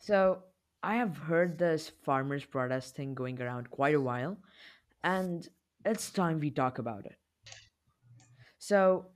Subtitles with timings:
[0.00, 0.42] So,
[0.82, 4.38] I have heard this farmers' protest thing going around quite a while,
[5.04, 5.46] and
[5.84, 7.16] it's time we talk about it.
[8.58, 9.06] So,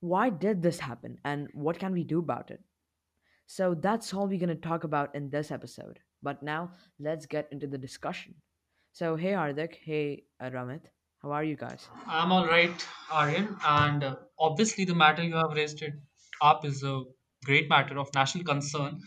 [0.00, 2.60] why did this happen, and what can we do about it?
[3.46, 5.98] So, that's all we're going to talk about in this episode.
[6.22, 8.34] But now, let's get into the discussion.
[8.92, 10.82] So, hey Hardik, hey Ramit,
[11.22, 11.88] how are you guys?
[12.06, 15.94] I'm all right, Aryan, and uh, obviously the matter you have raised it
[16.42, 17.02] up is a
[17.44, 19.00] great matter of national concern.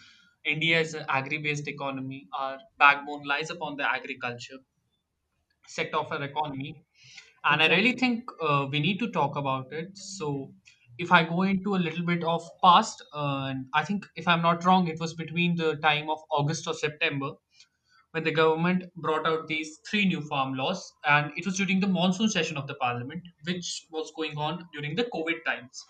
[0.48, 2.28] India is an agri-based economy.
[2.34, 4.60] Our backbone lies upon the agriculture
[5.68, 6.84] sector of our economy,
[7.44, 7.98] and I really Exactly.
[7.98, 9.98] think uh, we need to talk about it.
[9.98, 10.54] So,
[10.98, 14.42] if I go into a little bit of past, uh, and I think if I'm
[14.42, 17.34] not wrong, it was between the time of August or September
[18.12, 21.88] when the government brought out these three new farm laws, and it was during the
[21.88, 25.86] monsoon session of the parliament, which was going on during the COVID times.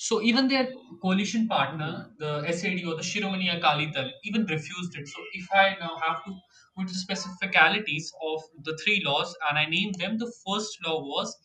[0.00, 5.08] So even their coalition partner, the SAD or the Shiromani Akali Dal, even refused it.
[5.08, 9.58] So if I now have to go into the specificalities of the three laws, and
[9.58, 11.36] I name them, the first law was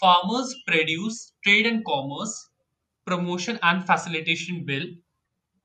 [0.00, 2.50] Farmers Produce Trade and Commerce
[3.06, 4.86] Promotion and Facilitation Bill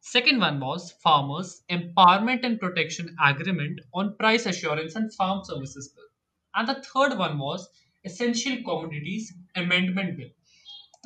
[0.02, 6.06] Second one was Farmers Empowerment and Protection Agreement on Price Assurance and Farm Services Bill.
[6.56, 7.70] And the third one was
[8.04, 10.30] Essential Commodities Amendment Bill.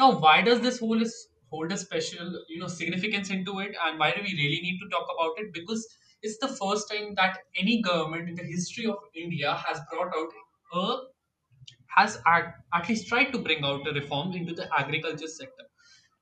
[0.02, 1.16] Now, why does this whole is
[1.50, 4.90] hold a special you know significance into it, and why do we really need to
[4.90, 5.54] talk about it?
[5.54, 5.88] Because
[6.24, 10.32] it's the first time that any government in the history of India has brought out
[10.74, 10.86] a
[11.88, 15.66] has at, at least tried to bring out a reform into the agriculture sector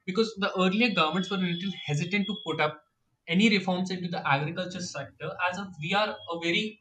[0.06, 2.84] because the earlier governments were a little hesitant to put up
[3.28, 6.80] any reforms into the agriculture sector as if we are a very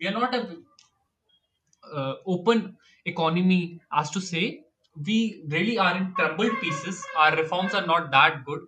[0.00, 0.58] we are not a
[1.92, 2.76] uh, open
[3.06, 4.64] economy as to say
[5.06, 8.60] we really are in crumbled pieces our reforms are not that good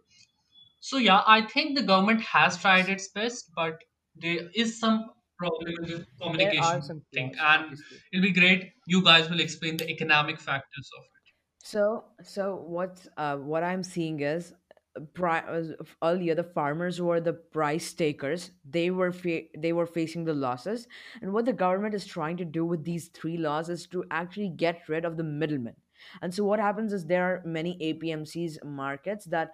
[0.80, 3.84] so yeah i think the government has tried its best but
[4.16, 4.98] there is some
[5.38, 8.02] problem with the communication some thing flaws, and obviously.
[8.12, 13.06] it'll be great you guys will explain the economic factors of it So, so what
[13.16, 14.54] uh, what I'm seeing is
[14.96, 18.50] uh, pri- uh, earlier the farmers were the price takers.
[18.64, 20.88] They were fa- they were facing the losses,
[21.20, 24.48] and what the government is trying to do with these three laws is to actually
[24.48, 25.76] get rid of the middlemen.
[26.22, 29.50] And so what happens is there are many APMCs markets that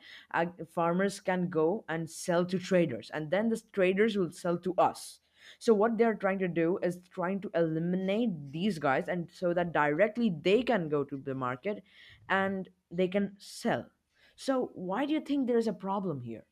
[0.74, 5.20] farmers can go and sell to traders, and then the traders will sell to us.
[5.58, 9.72] So what they're trying to do is trying to eliminate these guys, and so that
[9.72, 11.82] directly they can go to the market
[12.28, 13.86] and they can sell.
[14.34, 16.44] So, why do you think there's a problem here?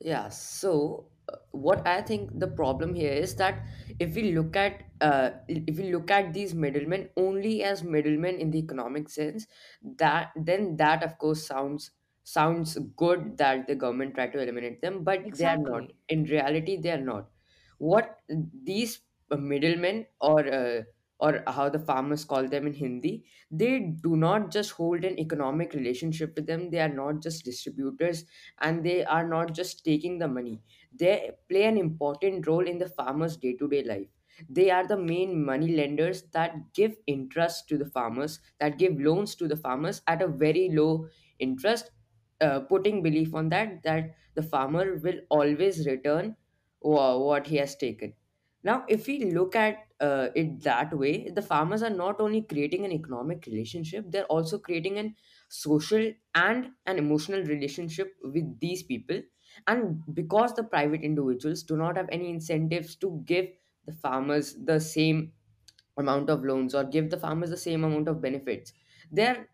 [0.00, 1.08] Yeah, so
[1.50, 3.66] what I think the problem here is that
[3.98, 8.50] if we look at uh, if we look at these middlemen only as middlemen in
[8.50, 9.46] the economic sense,
[9.82, 11.90] that then that of course sounds
[12.22, 15.84] sounds good that the government try to eliminate them, but they are not.
[15.84, 15.94] Exactly.
[16.08, 17.30] In reality, they are not.
[17.78, 20.82] What these middlemen or uh,
[21.20, 25.74] or how the farmers call them in Hindi, they do not just hold an economic
[25.74, 26.70] relationship with them.
[26.70, 28.24] They are not just distributors
[28.58, 32.88] and they are not just taking the money they play an important role in the
[32.88, 34.08] farmers day to day life
[34.48, 39.34] they are the main money lenders that give interest to the farmers that give loans
[39.34, 41.06] to the farmers at a very low
[41.38, 41.90] interest
[42.40, 46.36] uh, putting belief on that that the farmer will always return
[46.80, 48.14] wha- what he has taken
[48.62, 52.84] now if we look at uh, it that way the farmers are not only creating
[52.84, 55.14] an economic relationship they're also creating an
[55.48, 59.20] social and an emotional relationship with these people.
[59.66, 63.48] And because the private individuals do not have any incentives to give
[63.84, 65.32] the farmers the same
[65.96, 68.72] amount of loans or give the farmers the same amount of benefits
[69.12, 69.48] they're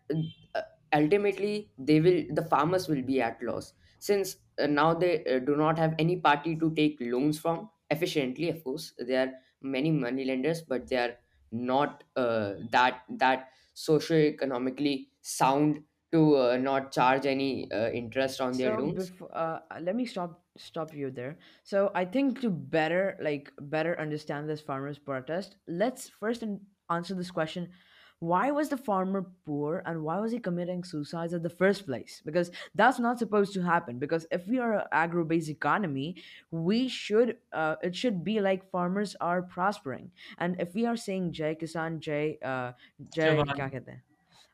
[0.55, 0.61] uh,
[0.93, 3.73] ultimately they will the farmers will be at loss.
[3.99, 8.49] Since uh, now they uh, do not have any party to take loans from efficiently
[8.49, 11.17] of course there are many money lenders but they are
[11.51, 18.71] not uh, that that socio-economically sound to uh, not charge any uh, interest on their
[18.71, 21.37] So loans before uh, let me stop stop you there.
[21.63, 27.13] So I think to better like better understand this farmers protest, let's first an- answer
[27.13, 27.71] this question:
[28.20, 32.22] Why was the farmer poor, and why was he committing suicides at the first place?
[32.24, 33.98] Because that's not supposed to happen.
[33.98, 39.16] Because if we are an agro-based economy, we should uh, it should be like farmers
[39.20, 40.12] are prospering.
[40.38, 42.72] And if we are saying Jai Kisan Jai uh,
[43.10, 43.56] Jai Javan.
[43.56, 44.02] क्या कहते हैं?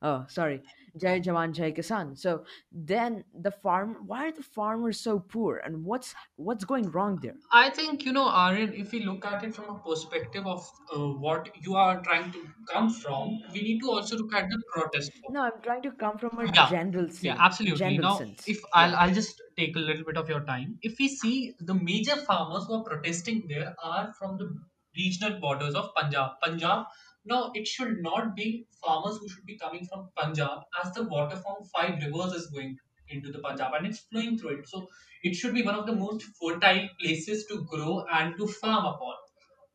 [0.03, 0.61] Oh, sorry.
[1.01, 2.15] Jai Jawan Jai Kisan.
[2.17, 7.15] So then the farm why are the farmers so poor and what's what's going wrong
[7.21, 7.35] there?
[7.51, 10.99] I think, you know, Aryan, if we look at it from a perspective of uh,
[11.25, 15.11] what you are trying to come from, we need to also look at the protest.
[15.29, 17.79] No, I'm trying to come from a Yeah, general yeah, absolutely.
[17.79, 18.47] General Now, sense.
[18.47, 18.97] if I'll, Yeah.
[18.97, 20.77] I'll just take a little bit of your time.
[20.81, 24.53] If we see the major farmers who are protesting there are from the
[24.97, 26.31] regional borders of Punjab.
[26.43, 26.85] Punjab,
[27.25, 31.35] now it should not be farmers who should be coming from Punjab as the water
[31.37, 32.77] from five rivers is going
[33.09, 34.67] into the Punjab and it's flowing through it.
[34.67, 34.87] So
[35.23, 39.15] it should be one of the most fertile places to grow and to farm upon.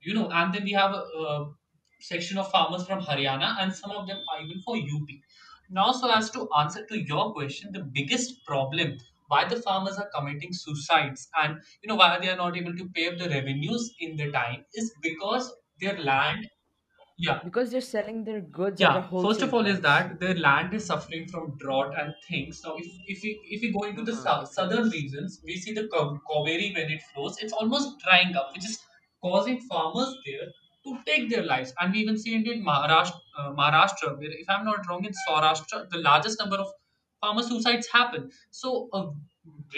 [0.00, 1.52] You know, and then we have a, a
[2.00, 5.08] section of farmers from Haryana and some of them are even for UP.
[5.70, 8.98] Now, so as to answer to your question, the biggest problem
[9.28, 12.88] why the farmers are committing suicides and you know why they are not able to
[12.94, 16.48] pay up the revenues in the time is because their land
[17.18, 19.80] yeah because they're selling their goods at a yeah, first wholesale of all is price.
[19.80, 22.62] that the land is suffering from drought and things.
[22.64, 24.44] Now, if, if we if we go into the Uh-huh.
[24.46, 28.52] sou- southern regions, we see the Ka- Kaveri when it flows, it's almost drying up,
[28.54, 28.78] which is
[29.20, 30.46] causing farmers there
[30.84, 31.74] to take their lives.
[31.80, 35.12] And we even see it in Maharashtra, uh, Maharashtra, where if I'm not wrong, in
[35.26, 36.68] Saurashtra, the largest number of
[37.20, 38.30] farmer suicides happen.
[38.52, 39.10] So a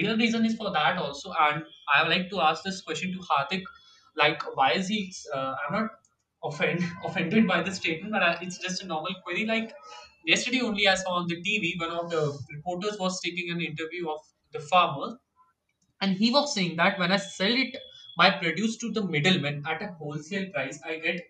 [0.00, 1.32] real reason is for that also.
[1.38, 1.64] And
[1.94, 3.62] I would like to ask this question to Hardik,
[4.16, 5.12] like why is he?
[5.34, 5.90] Uh, I'm not
[6.44, 9.46] offend offended by the statement, but I, it's just a normal query.
[9.46, 9.74] Like
[10.26, 14.08] yesterday only, I saw on the TV one of the reporters was taking an interview
[14.10, 14.20] of
[14.52, 15.18] the farmer,
[16.00, 17.76] and he was saying that when I sell it
[18.16, 21.20] my produce to the middleman at a wholesale price, I get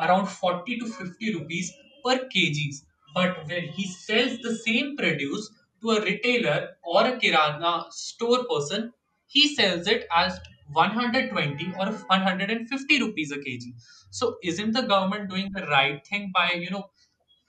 [0.00, 1.72] around 40 to 50 rupees
[2.04, 2.84] per kgs.
[3.14, 5.50] But when he sells the same produce
[5.80, 8.92] to a retailer or a kirana store person,
[9.26, 10.38] he sells it as
[10.72, 13.62] 120 or 150 rupees a kg.
[14.10, 16.90] So isn't the government doing the right thing by, you know,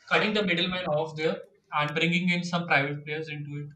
[0.08, 1.38] cutting the middleman off there
[1.74, 3.68] and bringing in some private players into it?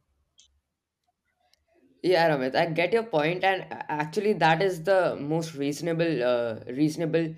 [2.01, 7.33] Yeah, Ramit, I get your point, and actually, that is the most reasonable, uh, reasonable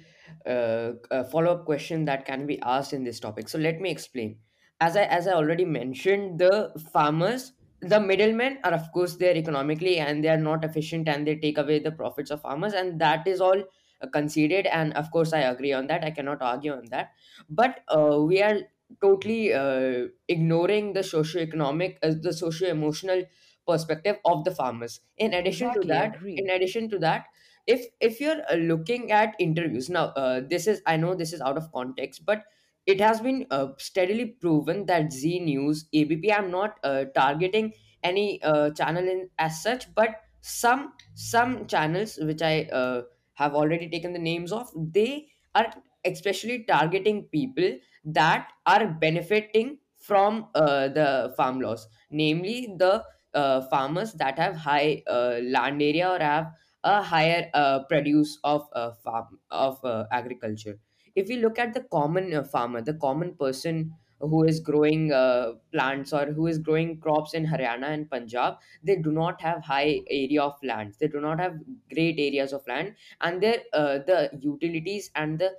[0.48, 3.48] uh, uh, follow-up question that can be asked in this topic.
[3.48, 4.40] So let me explain.
[4.82, 9.98] As I as I already mentioned, the farmers, the middlemen are of course there economically,
[9.98, 13.28] and they are not efficient, and they take away the profits of farmers, and that
[13.28, 13.60] is all
[14.02, 14.66] uh, conceded.
[14.68, 16.04] And of course, I agree on that.
[16.04, 17.12] I cannot argue on that.
[17.50, 18.60] But uh, we are
[19.02, 23.24] totally uh, ignoring the socio-economic, uh, the socio-emotional
[23.68, 26.52] perspective of the farmers in addition to Exactly, that in agreed.
[26.52, 27.26] addition to that
[27.66, 31.42] if if you're uh, looking at interviews now uh, this is i know this is
[31.42, 32.44] out of context but
[32.86, 37.74] it has been uh, steadily proven that zee news abp i'm not uh, targeting
[38.04, 43.02] any uh, channel in as such but some some channels which i uh,
[43.34, 45.74] have already taken the names of they are
[46.06, 51.88] especially targeting people that are benefiting from uh, the farm laws.
[52.12, 53.04] Namely the
[53.34, 56.52] uh, farmers that have high uh, land area or have
[56.84, 60.80] a higher uh, produce of uh, farm of uh, agriculture
[61.16, 65.54] if we look at the common uh, farmer the common person who is growing uh,
[65.72, 70.00] plants or who is growing crops in haryana and punjab they do not have high
[70.20, 71.58] area of land they do not have
[71.94, 72.96] great areas of land.
[73.22, 75.52] And their uh, the utilities and the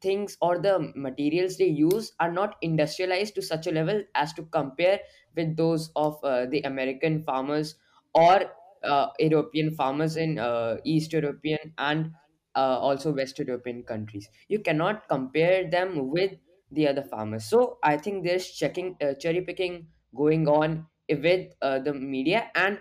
[0.00, 4.42] things or the materials they use are not industrialized to such a level as to
[4.44, 5.00] compare
[5.34, 7.76] with those of uh, the American farmers
[8.14, 8.52] or
[8.82, 12.14] uh, European farmers in uh, East European and
[12.54, 14.28] uh, also West European countries.
[14.48, 16.32] You cannot compare them with
[16.70, 17.44] the other farmers.
[17.46, 22.80] So I think there's checking uh, cherry picking going on with uh, the media, and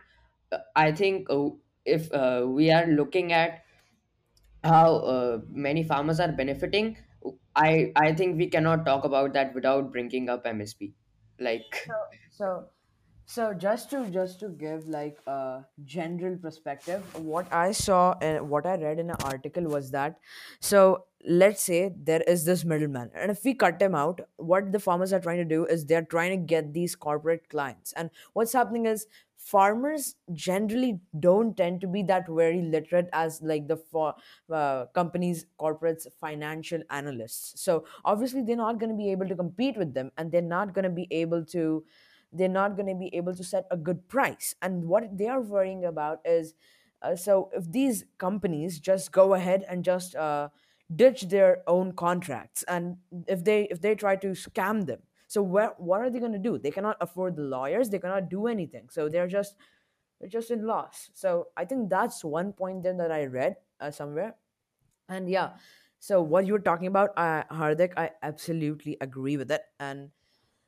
[0.52, 1.50] uh, I think uh,
[1.86, 3.64] if uh, we are looking at
[4.64, 6.98] how uh, many farmers are benefiting
[7.56, 10.94] i i think we cannot talk about that without bringing up msp
[11.40, 11.94] like So,
[12.30, 12.73] so
[13.26, 18.66] So just to just to give like a general perspective, what I saw and what
[18.66, 20.20] I read in an article was that
[20.60, 24.80] so let's say there is this middleman, and if we cut him out, what the
[24.80, 27.94] farmers are trying to do is they're trying to get these corporate clients.
[27.94, 33.68] And what's happening is farmers generally don't tend to be that very literate as like
[33.68, 34.14] the for
[34.52, 39.76] uh, companies corporates financial analysts so obviously they're not going to be able to compete
[39.76, 41.84] with them and they're not going to be able to
[42.34, 44.56] they're not going to be able to set a good price.
[44.62, 46.54] And what they are worrying about is
[47.02, 50.50] uh, so if these companies just go ahead and just uh,
[50.96, 52.98] ditch their own contracts and
[53.28, 55.00] if they if they try to scam them
[55.34, 56.60] so where, what are they going to do?
[56.60, 58.90] They cannot afford the lawyers they cannot do anything.
[58.92, 59.56] So they're just
[60.20, 61.10] they're just in loss.
[61.14, 64.36] So i think that's one point then that i read uh, somewhere.
[65.10, 65.58] And yeah
[66.00, 69.64] so what you were talking about uh, hardik i absolutely agree with it.
[69.80, 70.12] And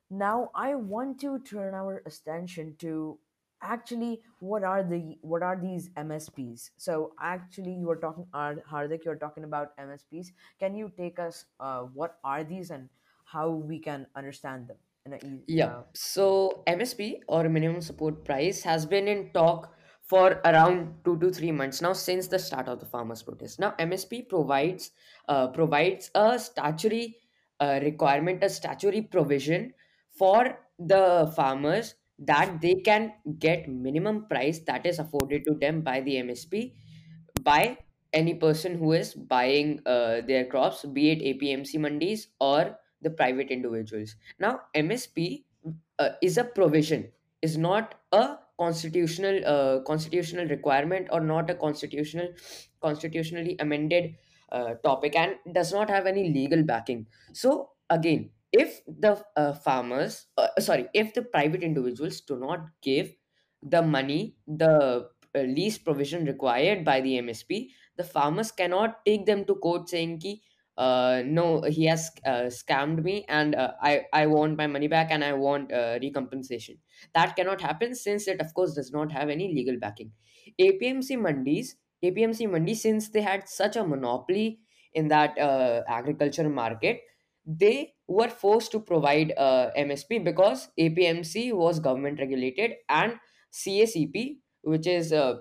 [0.10, 3.18] now I want to turn our attention to
[3.62, 6.72] actually what are the what are these MSPs?
[6.78, 10.32] So actually you were talking Har- Hardik, you're talking about MSPs.
[10.60, 12.90] Can you take us uh, what are these and
[13.26, 18.24] how we can understand them in a easy yeah uh, so msp or minimum support
[18.24, 22.68] price has been in talk for around two to three months now since the start
[22.68, 23.60] of the farmers' protest.
[23.60, 24.92] Now, MSP provides
[25.28, 27.18] uh, provides a statutory
[27.60, 29.74] uh, requirement, a statutory provision
[30.18, 36.02] for the farmers that they can get minimum price that is afforded to them by
[36.02, 36.74] the MSP
[37.42, 37.78] by
[38.14, 43.50] any person who is buying uh, their crops, be it APMC mandis or the private
[43.52, 44.16] individuals.
[44.40, 45.44] Now, MSP
[46.00, 52.30] uh, is a provision, is not a constitutional uh, constitutional requirement or not a constitutional
[52.82, 54.16] constitutionally amended
[54.52, 57.06] uh, topic and does not have any legal backing.
[57.34, 63.14] So again, if the uh, farmers, uh, sorry, if the private individuals do not give
[63.62, 69.46] the money, the uh, lease provision required by the MSP, the farmers cannot take them
[69.46, 70.42] to court saying ki,
[70.78, 75.08] uh, no, he has uh, scammed me and uh, I, I want my money back
[75.10, 76.78] and I want uh, recompensation.
[77.14, 80.12] That cannot happen since it, of course, does not have any legal backing.
[80.60, 84.60] APMC mandis, APMC mandi, since they had such a monopoly
[84.94, 87.02] in that uh, agriculture market,
[87.46, 93.20] they were forced to provide uh, MSP because APMC was government regulated and
[93.52, 95.40] CACP, which is uh,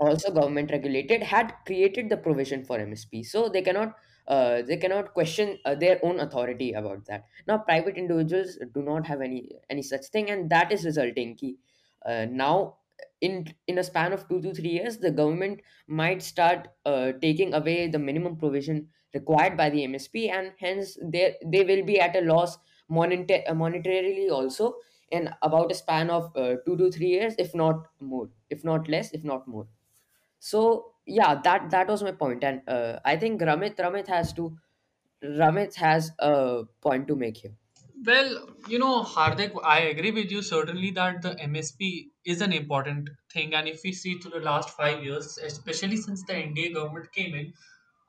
[0.00, 3.22] also government regulated, had created the provision for MSP.
[3.24, 3.96] So they cannot
[4.28, 7.26] uh, they cannot question uh, their own authority about that.
[7.46, 11.58] Now, private individuals do not have any any such thing, and that is resulting ki,
[12.04, 12.78] uh, now
[13.20, 17.54] in in a span of two to three years, the government might start uh, taking
[17.54, 18.88] away the minimum provision
[19.18, 22.58] required by the MSP, and hence they they will be at a loss
[22.88, 24.74] moneta- uh, monetarily also
[25.10, 28.88] in about a span of uh, two to three years, if not more, if not
[28.88, 29.66] less, if not more.
[30.38, 34.56] So yeah, that that was my point, and uh, I think Ramit Ramit has to
[35.22, 37.54] Ramit has a point to make here.
[38.04, 43.08] Well, you know, Hardik, I agree with you certainly that the MSP is an important
[43.32, 43.54] thing.
[43.54, 47.34] And if we see through the last five years, especially since the NDA government came
[47.34, 47.54] in,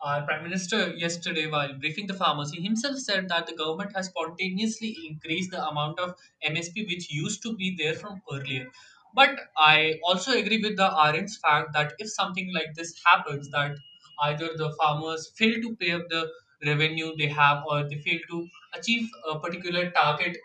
[0.02, 4.08] our Prime Minister yesterday, while briefing the farmers, he himself said that the government has
[4.08, 8.68] spontaneously increased the amount of MSP which used to be there from earlier.
[9.16, 13.78] But I also agree with the Aryan's fact that if something like this happens, that
[14.24, 16.32] either the farmers fail to pay up the
[16.66, 20.38] revenue they have or they fail to achieve a particular target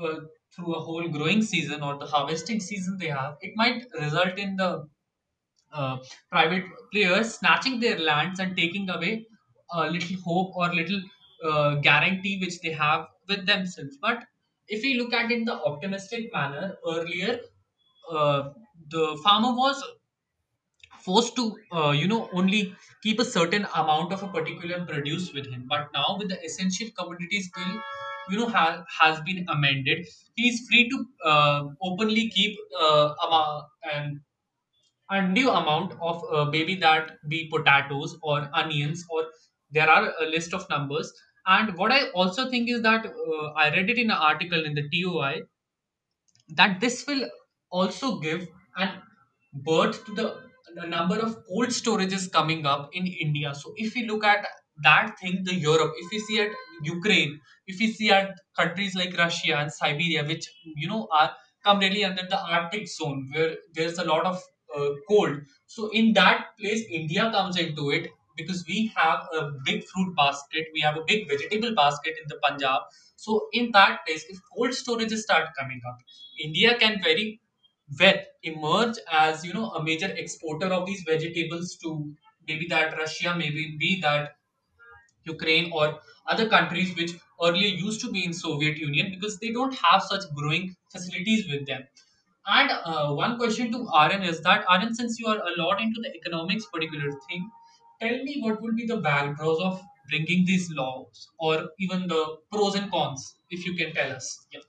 [0.00, 0.20] uh,
[0.54, 4.56] through a whole growing season or the harvesting season they have, it might result in
[4.56, 4.88] the
[5.72, 5.98] uh,
[6.30, 9.26] private players snatching their lands and taking away
[9.72, 11.00] a little hope or little
[11.44, 13.96] uh, guarantee which they have with themselves.
[14.00, 14.24] But
[14.68, 17.40] if we look at it in the optimistic manner, earlier
[18.10, 18.50] uh,
[18.90, 19.82] the farmer was
[21.04, 25.46] forced to uh, you know only keep a certain amount of a particular produce with
[25.52, 27.72] him but now with the essential commodities bill
[28.30, 30.06] you know ha- has been amended
[30.36, 30.98] he is free to
[31.32, 32.56] uh, openly keep
[32.86, 34.22] uh, amo- an
[35.10, 39.26] undue amount of uh, maybe that be potatoes or onions or
[39.70, 41.12] there are a list of numbers
[41.46, 44.74] and what i also think is that uh, i read it in an article in
[44.74, 45.40] the toi
[46.48, 47.28] that this will
[47.70, 49.02] also give an
[49.52, 50.42] birth to the,
[50.74, 53.54] the number of cold storages coming up in India.
[53.54, 54.46] So if we look at
[54.82, 56.50] that thing, the Europe, if we see at
[56.82, 60.46] Ukraine, if we see at countries like Russia and Siberia, which
[60.76, 61.34] you know are
[61.64, 64.40] come really under the Arctic zone where there's a lot of
[64.76, 65.40] uh, cold.
[65.66, 70.66] So in that place, India comes into it because we have a big fruit basket,
[70.72, 72.82] we have a big vegetable basket in the Punjab.
[73.16, 75.98] So in that place, if cold storages start coming up,
[76.42, 77.40] India can very
[77.98, 82.14] well emerge as you know a major exporter of these vegetables to
[82.46, 84.36] maybe that Russia, maybe be that
[85.26, 89.74] Ukraine or other countries which earlier used to be in Soviet Union because they don't
[89.74, 91.84] have such growing facilities with them.
[92.48, 96.00] And uh, one question to Aryan is that Aryan, since you are a lot into
[96.00, 97.50] the economics particular thing,
[98.00, 102.74] tell me what will be the backdrops of bringing these laws or even the pros
[102.74, 104.46] and cons, if you can tell us.
[104.50, 104.60] Yeah.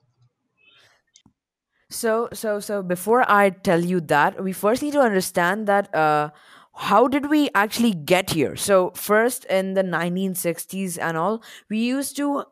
[1.89, 6.29] So, so, so before I tell you that, we first need to understand that uh,
[6.75, 8.55] how did we actually get here?
[8.55, 12.43] So, first in the 1960s and all, we used to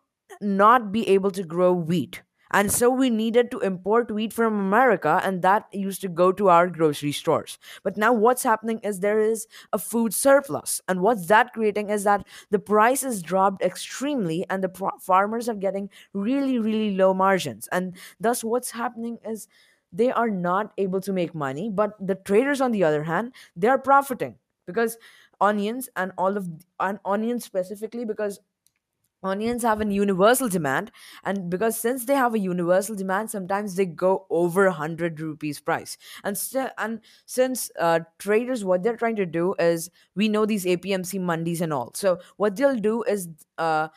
[0.41, 2.21] not be able to grow wheat.
[2.51, 6.49] And so we needed to import wheat from America, and that used to go to
[6.49, 7.57] our grocery stores.
[7.83, 10.81] But now what's happening is there is a food surplus.
[10.87, 15.55] And what's that creating is that the price dropped extremely, and the pro- farmers are
[15.55, 17.67] getting really, really low margins.
[17.71, 19.47] And thus, what's happening is
[19.91, 23.67] they are not able to make money but the traders on the other hand they
[23.67, 24.35] are profiting
[24.65, 24.97] because
[25.39, 26.49] onions and all of
[26.79, 28.39] and onions specifically because
[29.23, 30.91] onions have a universal demand
[31.23, 35.97] and because since they have a universal demand sometimes they go over 100 rupees price.
[36.23, 40.65] And still and since uh, traders what they're trying to do is we know these
[40.65, 41.91] apmc mandis and all.
[41.93, 43.89] So what they'll do is uh,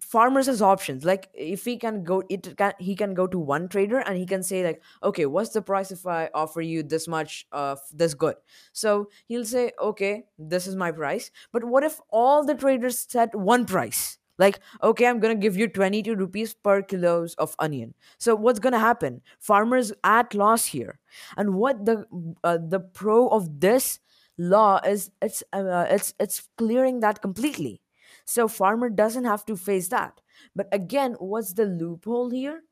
[0.00, 1.04] farmers has options.
[1.04, 4.26] Like if he can go it can he can go to one trader and he
[4.26, 8.14] can say like okay what's the price if i offer you this much of this
[8.14, 8.36] good?
[8.72, 11.30] So he'll say okay this is my price.
[11.52, 15.68] But what if all the traders set one price like okay i'm gonna give you
[15.68, 20.98] 22 rupees per kilos of onion so what's gonna happen farmers at loss here
[21.36, 22.04] and what the
[22.44, 23.98] uh, the pro of this
[24.36, 27.80] law is it's uh, it's it's clearing that completely
[28.24, 30.20] so farmer doesn't have to face that.
[30.54, 32.62] But again, what's the loophole here?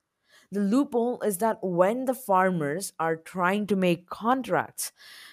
[0.56, 4.90] The loophole is that when the farmers are trying to make contracts,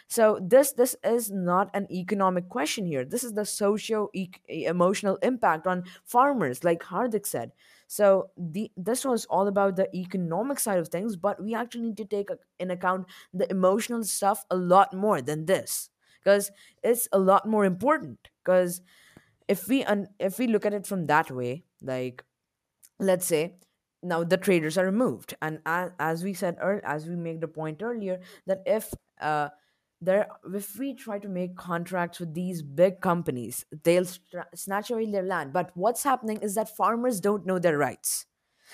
[0.08, 3.06] so this this is not an economic question here.
[3.06, 4.10] This is the socio
[4.50, 7.54] emotional impact on farmers, like Hardik said.
[7.88, 11.98] So the this was all about the economic side of things, but we actually need
[11.98, 15.90] to take in account the emotional stuff a lot more than this
[16.20, 16.52] because
[16.84, 18.28] it's a lot more important.
[18.44, 18.82] Because
[19.48, 22.24] if we un- if we look at it from that way like
[23.00, 23.56] let's say
[24.04, 25.36] now the traders are removed.
[25.42, 29.50] And as, as we said earlier as we made the point earlier that if uh
[30.02, 35.10] there if we try to make contracts with these big companies they'll stra- snatch away
[35.10, 35.54] their land.
[35.54, 38.26] But what's happening is that farmers don't know their rights.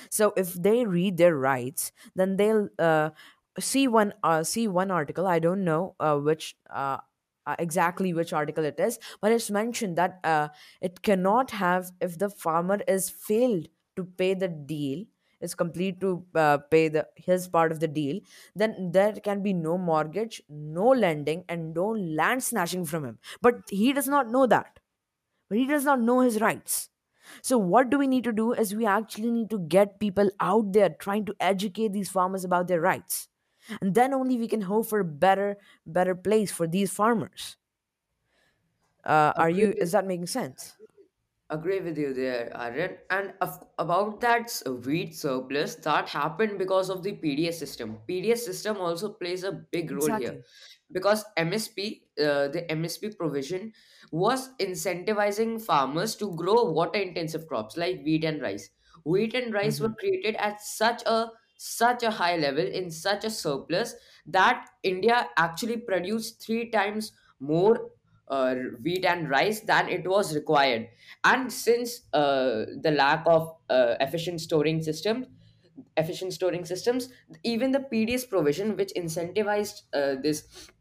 [0.10, 3.12] So if they read their rights then they'll uh,
[3.60, 6.98] see one uh, see one article i don't know uh, which uh,
[7.46, 10.20] uh, exactly which article it is but it's mentioned that
[10.82, 15.06] it cannot have if the farmer is failed to pay the deal
[15.42, 18.20] is complete to uh, pay the his part of the deal
[18.56, 23.20] then there can be no mortgage no lending and no land snatching from him.
[23.42, 24.80] But he does not know that.
[25.50, 26.90] But he does not know his rights.
[27.42, 30.74] So what do we need to do is we actually need to get people out
[30.74, 33.28] there trying to educate these farmers about their rights.
[33.82, 37.58] And then only we can hope for a better better place for these farmers.
[39.04, 40.76] Uh, are you is that making sense
[41.52, 42.98] Agree with you there, Aryan.
[43.10, 47.98] And of, about that s- wheat surplus, that happened because of the PDS system.
[48.08, 50.44] PDS system also plays a big role here exactly
[50.92, 53.74] because MSP, uh, the MSP provision
[54.12, 58.70] was incentivizing farmers to grow water intensive crops like wheat and rice.
[59.04, 63.26] Wheat and rice were hmm created at such a such a high level in such
[63.26, 63.96] a surplus
[64.28, 67.90] that India actually produced three times more
[68.30, 70.88] uh, wheat and rice than it was required.
[71.24, 75.28] And since uh, the lack of uh, efficient storing system
[75.98, 77.10] efficient storing systems
[77.44, 80.72] even the pds provision which incentivized uh, this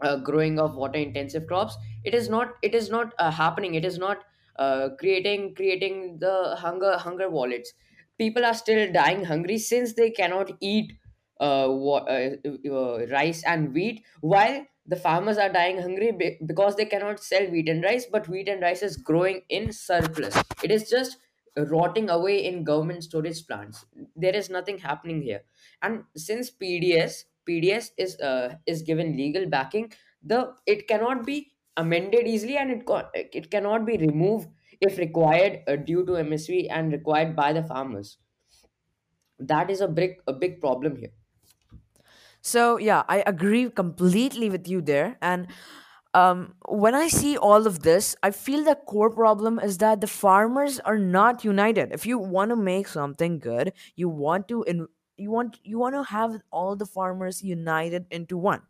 [0.00, 3.74] uh, growing of water intensive crops it is not it is not uh, happening.
[3.74, 4.24] It is not
[4.56, 7.72] uh, creating creating the hunger hunger wallets.
[8.18, 10.92] People are still dying hungry since they cannot eat
[11.40, 12.36] uh, wa- uh,
[12.70, 17.46] uh, rice and wheat while the farmers are dying hungry be- because they cannot sell
[17.50, 20.36] wheat and rice but wheat and rice is growing in surplus.
[20.62, 21.18] It is just
[21.56, 23.84] rotting away in government storage plants.
[24.16, 25.42] There is nothing happening here.
[25.82, 32.26] And since pds pds is uh, is given legal backing the it cannot be amended
[32.26, 32.84] easily and it
[33.40, 34.48] it cannot be removed
[34.80, 38.18] if required uh, due to msp and required by the farmers.
[39.40, 41.12] That is a big a big problem here
[42.40, 45.46] so yeah i agree completely with you there and
[46.14, 50.08] um, when I see all of this, I feel the core problem is that the
[50.08, 51.92] farmers are not united.
[51.92, 55.94] If you want to make something good, you want to in, you want you want
[55.94, 58.62] to have all the farmers united into one,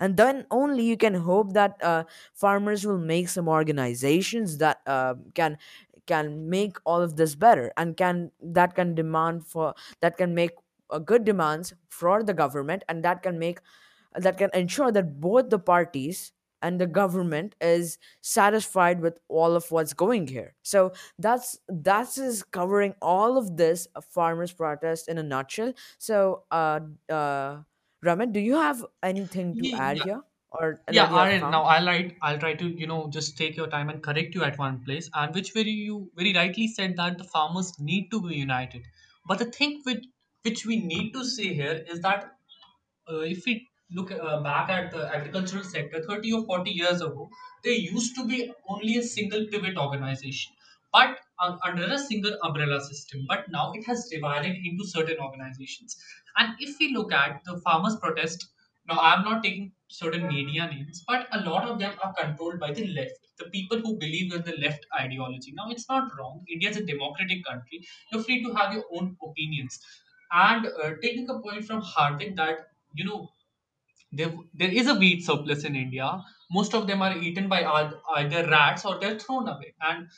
[0.00, 5.14] and then only you can hope that uh, farmers will make some organizations that uh,
[5.34, 5.58] can
[6.06, 10.50] can make all of this better and can that can demand for that can make
[11.00, 13.58] good demands for the government and that can make
[14.14, 19.70] that can ensure that both the parties and the government is satisfied with all of
[19.70, 20.54] what's going here.
[20.62, 25.74] So that's that's is covering all of this farmers protest in a nutshell.
[25.98, 26.80] So uh
[27.10, 27.62] uh
[28.02, 30.22] raman do you have anything to add here?
[30.50, 33.36] Or Yeah, that you have Aryan, now I'll write, I'll try to, you know, just
[33.36, 36.68] take your time and correct you at one place, and which very you very rightly
[36.68, 38.86] said that the farmers need to be united.
[39.26, 40.04] But the thing which
[40.44, 42.24] which we need to say here is that
[43.10, 47.28] uh, if we look uh, back at the agricultural sector 30 or 40 years ago,
[47.62, 50.52] there used to be only a single pivot organization,
[50.92, 53.24] but uh, under a single umbrella system.
[53.28, 55.96] But now it has divided into certain organizations.
[56.36, 58.50] And if we look at the farmers' protest
[58.88, 62.68] Now, I'm not taking certain media names, but a lot of them are controlled by
[62.78, 65.52] the left, the people who believe in the left ideology.
[65.60, 66.44] Now, it's not wrong.
[66.56, 67.80] India is a democratic country.
[68.12, 69.78] You're free to have your own opinions.
[70.32, 73.30] And uh, taking a point from Hardik that, you know,
[74.12, 76.22] there, there is a wheat surplus in India.
[76.52, 79.74] Most of them are eaten by eith- either rats or they're thrown away.
[79.80, 80.08] And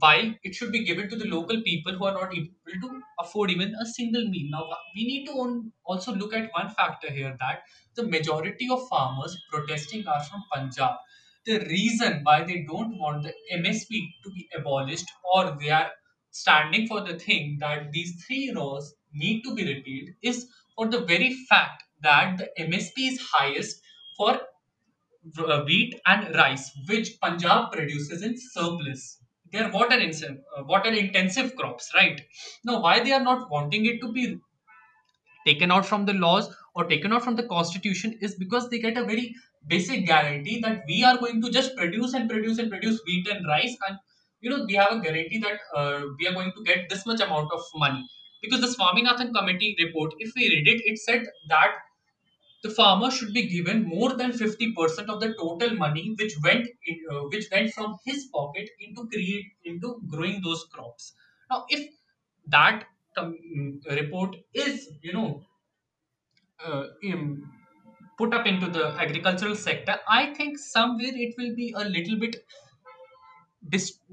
[0.00, 2.48] why it should be given to the local people who are not able
[2.82, 4.48] to afford even a single meal.
[4.50, 7.62] Now, we need to also look at one factor here that
[7.94, 10.96] the majority of farmers protesting are from Punjab.
[11.46, 15.92] The reason why they don't want the MSP to be abolished or they are
[16.30, 21.00] standing for the thing that these three laws need to be repealed is for the
[21.00, 23.80] very fact that the MSP is highest
[24.16, 24.40] for
[25.38, 29.18] uh, wheat and rice, which Punjab produces in surplus.
[29.52, 32.20] They are water intensive, uh, water intensive crops, right?
[32.64, 34.38] Now, why they are not wanting it to be
[35.46, 38.96] taken out from the laws or taken out from the constitution is because they get
[38.98, 39.34] a very
[39.66, 43.46] basic guarantee that we are going to just produce and produce and produce wheat and
[43.46, 43.98] rice and
[44.40, 47.20] you know we have a guarantee that uh, we are going to get this much
[47.20, 48.06] amount of money
[48.44, 51.76] because the swaminathan committee report if we read it it said that
[52.62, 56.98] the farmer should be given more than 50% of the total money which went in,
[57.10, 61.14] uh, which went from his pocket into create into growing those crops.
[61.50, 61.94] Now if
[62.46, 65.44] that com- mm, report is you know
[66.64, 66.86] uh,
[68.18, 72.36] put up into the agricultural sector i think somewhere it will be a little bit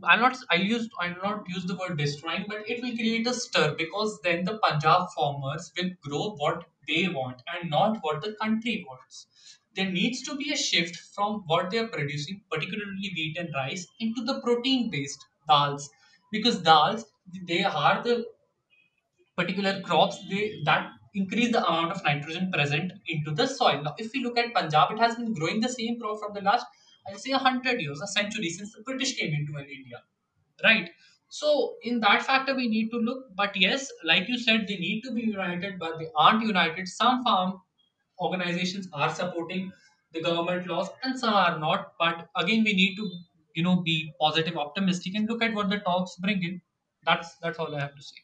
[0.04, 3.34] I'll not I used I'll not use the word destroying, but it will create a
[3.34, 8.34] stir because then the Punjab farmers will grow what they want and not what the
[8.42, 9.28] country wants.
[9.76, 13.88] There needs to be a shift from what they are producing, particularly wheat and rice,
[14.00, 15.90] into the protein-based dals,
[16.32, 17.06] because dals
[17.48, 18.26] they are the
[19.38, 23.82] particular crops they that increase the amount of nitrogen present into the soil.
[23.84, 26.42] Now, if we look at Punjab, it has been growing the same crop from the
[26.42, 26.66] last,
[27.08, 30.04] I'll say, a hundred years, a century since the British came into India,
[30.64, 30.90] right?
[31.30, 33.36] So, in that factor, we need to look.
[33.36, 36.88] But yes, like you said, they need to be united, but they aren't united.
[36.88, 37.62] Some farm
[38.20, 39.72] organizations are supporting
[40.12, 41.94] the government laws, and some are not.
[41.98, 43.10] But again, we need to,
[43.56, 46.62] you know, be positive, optimistic, and look at what the talks bring in.
[47.04, 48.18] That's that's all I have to say.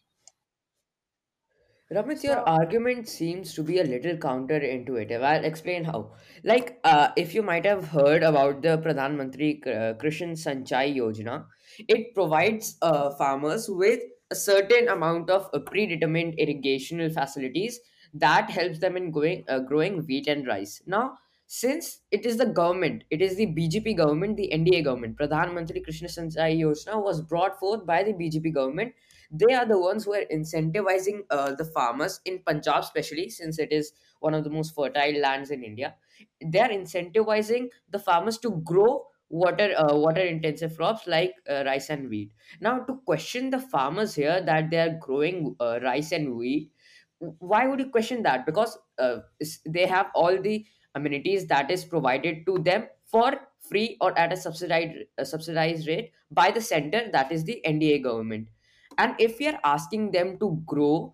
[1.89, 5.23] Ramit, your So argument seems to be a little counterintuitive.
[5.23, 6.11] I'll explain how.
[6.43, 11.45] Like, uh, if you might have heard about the Pradhan Mantri uh, Krishi Sinchayee Yojana,
[11.87, 17.79] it provides uh, farmers with a certain amount of uh, predetermined irrigational facilities
[18.13, 20.81] that helps them in going, uh, growing wheat and rice.
[20.85, 25.53] Now, since it is the government, it is the BJP government, the NDA government, Pradhan
[25.53, 28.93] Mantri Krishi Sinchayee Yojana was brought forth by the BJP government
[29.31, 33.71] they are the ones who are incentivizing uh, the farmers in Punjab, especially since it
[33.71, 35.95] is one of the most fertile lands in India.
[36.43, 41.89] They are incentivizing the farmers to grow water uh, water intensive crops like uh, rice
[41.89, 42.31] and wheat.
[42.61, 46.71] Now, to question the farmers here that they are growing uh, rice and wheat,
[47.19, 48.45] why would you question that?
[48.45, 49.19] Because uh,
[49.65, 54.37] they have all the amenities that is provided to them for free or at a
[54.37, 58.47] subsidized a subsidized rate by the center that is the NDA government
[58.97, 61.13] and if we are asking them to grow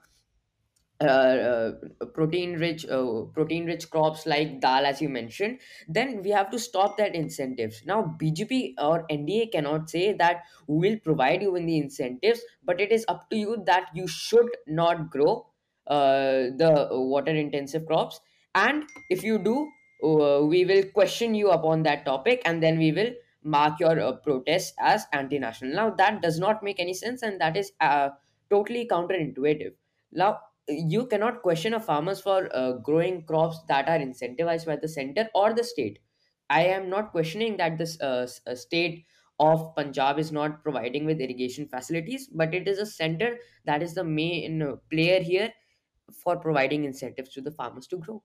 [1.02, 1.72] uh, uh,
[2.14, 6.60] protein rich uh, protein rich crops like dal as you mentioned then we have to
[6.60, 7.84] stop that incentives.
[7.86, 12.80] Now bjp or nda cannot say that we will provide you in the incentives but
[12.80, 15.48] it is up to you that you should not grow
[15.88, 18.22] uh, the water intensive crops.
[18.56, 19.70] And if you do
[20.04, 23.12] uh, we will question you upon that topic and then we will
[23.44, 25.74] mark your uh, protest as anti-national.
[25.74, 28.10] Now that does not make any sense and that is uh,
[28.50, 29.74] totally counterintuitive.
[30.12, 34.88] Now you cannot question a farmers for uh, growing crops that are incentivized by the
[34.88, 36.00] center or the state.
[36.50, 39.06] I am not questioning that this uh, uh, state
[39.40, 43.96] of punjab is not providing with irrigation facilities but it is a center that is
[43.96, 45.52] the main uh, player here
[46.14, 48.24] for providing incentives to the farmers to grow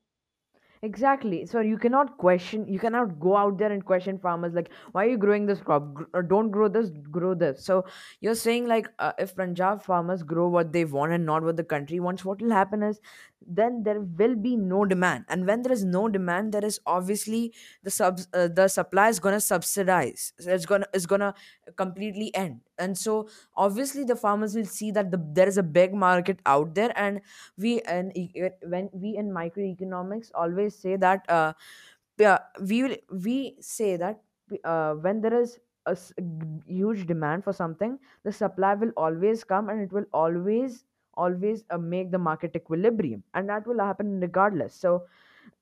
[0.82, 1.44] Exactly.
[1.46, 5.08] So you cannot question, you cannot go out there and question farmers like, why are
[5.08, 5.92] you growing this crop?
[5.94, 7.64] Gr- uh, don't grow this, grow this.
[7.64, 7.84] So
[8.20, 11.64] you're saying like, uh, if Punjab farmers grow what they want and not what the
[11.64, 13.00] country wants, what will happen is
[13.48, 15.24] then there will be no demand.
[15.28, 19.18] And when there is no demand, there is obviously the subs, uh, the supply is
[19.20, 20.32] gonna subsidize.
[20.38, 21.34] So it's gonna it's gonna
[21.76, 22.60] completely end.
[22.78, 26.74] And so obviously the farmers will see that the there is a big market out
[26.74, 27.22] there and
[27.56, 28.12] we and
[28.62, 31.52] when we in microeconomics always say that uh,
[32.60, 34.20] we will we say that
[34.64, 35.96] uh, when there is a
[36.66, 40.84] huge demand for something the supply will always come and it will always
[41.24, 44.74] always uh, make the market equilibrium and that will happen regardless.
[44.74, 45.06] So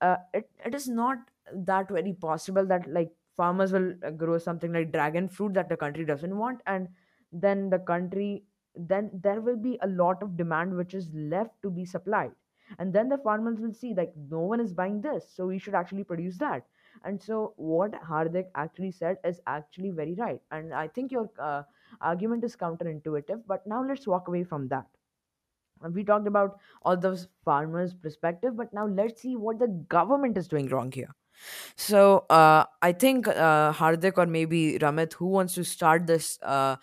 [0.01, 1.19] uh, it, it is not
[1.53, 5.77] that very possible that like farmers will uh, grow something like dragon fruit that the
[5.77, 6.88] country doesn't want and
[7.33, 11.71] then the country then there will be a lot of demand which is left to
[11.71, 12.33] be supplied.
[12.79, 15.75] And then the farmers will see like no one is buying this so we should
[15.75, 16.66] actually produce that.
[17.05, 21.62] And so what hardik actually said is actually very right and i think your uh,
[22.01, 24.95] argument is counterintuitive but now let's walk away from that
[25.93, 30.49] we talked about all those farmers perspective but now let's see what the government is
[30.49, 31.15] doing wrong here
[31.77, 36.77] so uh, i think uh, hardik or maybe ramit who wants to start this uh,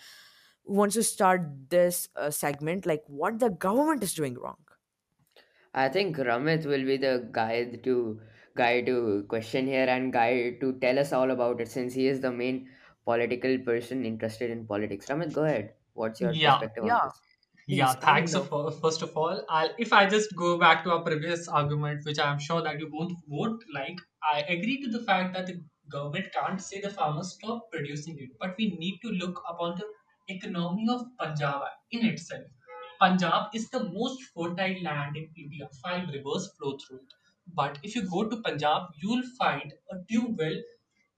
[0.65, 4.57] who wants to start this uh, segment like what the government is doing wrong
[5.75, 8.19] I think Ramit will be the guy to
[8.55, 12.21] guy to question here and guy to tell us all about it since he is
[12.21, 12.71] the main
[13.05, 15.07] political person interested in politics.
[15.09, 15.75] Ramit, go ahead.
[15.93, 17.21] What's your Yeah, perspective on yeah this?
[17.67, 18.33] Yeah, thanks.
[18.35, 18.49] of
[18.81, 22.39] first of all, I'll, if I just go back to our previous argument, which I'm
[22.39, 23.97] sure that you both won't like,
[24.33, 28.29] I agree to the fact that the government can't say the farmers stop producing it,
[28.39, 29.87] but we need to look upon the
[30.33, 32.45] economy of Punjab in itself.
[32.99, 35.67] Punjab is the most fertile land in India.
[35.83, 37.13] Five rivers flow through it.
[37.47, 40.61] But if you go to Punjab, you'll find a tube well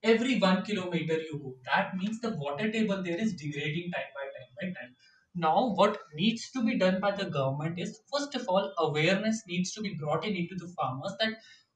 [0.02, 1.56] every one kilometer you go.
[1.64, 4.96] That means the water table there is degrading time by time by time.
[5.36, 9.72] Now, what needs to be done by the government is first of all, awareness needs
[9.74, 11.34] to be brought in into the farmers that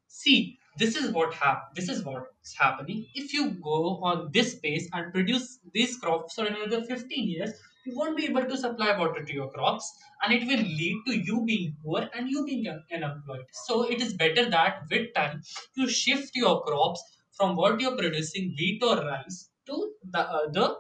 [0.09, 3.07] see this is what hap- this is what's happening.
[3.15, 7.53] If you go on this pace and produce these crops for another 15 years,
[7.85, 9.91] you won't be able to supply water to your crops
[10.23, 13.45] and it will lead to you being poor and you being un- unemployed.
[13.67, 15.43] So it is better that with time
[15.77, 20.77] you shift your crops from what you're producing, wheat or rice, to the other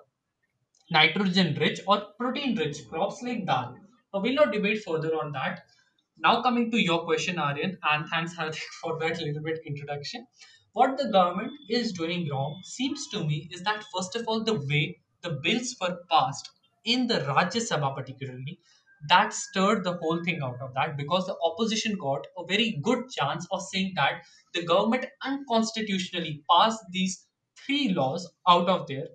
[0.90, 3.76] nitrogen rich or protein rich crops like dal.
[4.12, 5.62] Now, we'll not debate further on that.
[6.18, 10.26] Now, coming to your question, Aryan, and thanks, Hardik, for that little bit introduction.
[10.72, 14.55] What the government is doing wrong seems to me is that, first of all, the
[14.55, 16.48] way the bills were passed
[16.85, 18.59] in the Rajya Sabha, particularly,
[19.09, 23.09] that stirred the whole thing out of that because the opposition got a very good
[23.11, 24.22] chance of saying that
[24.55, 27.26] the government unconstitutionally passed these
[27.57, 29.09] three laws out of there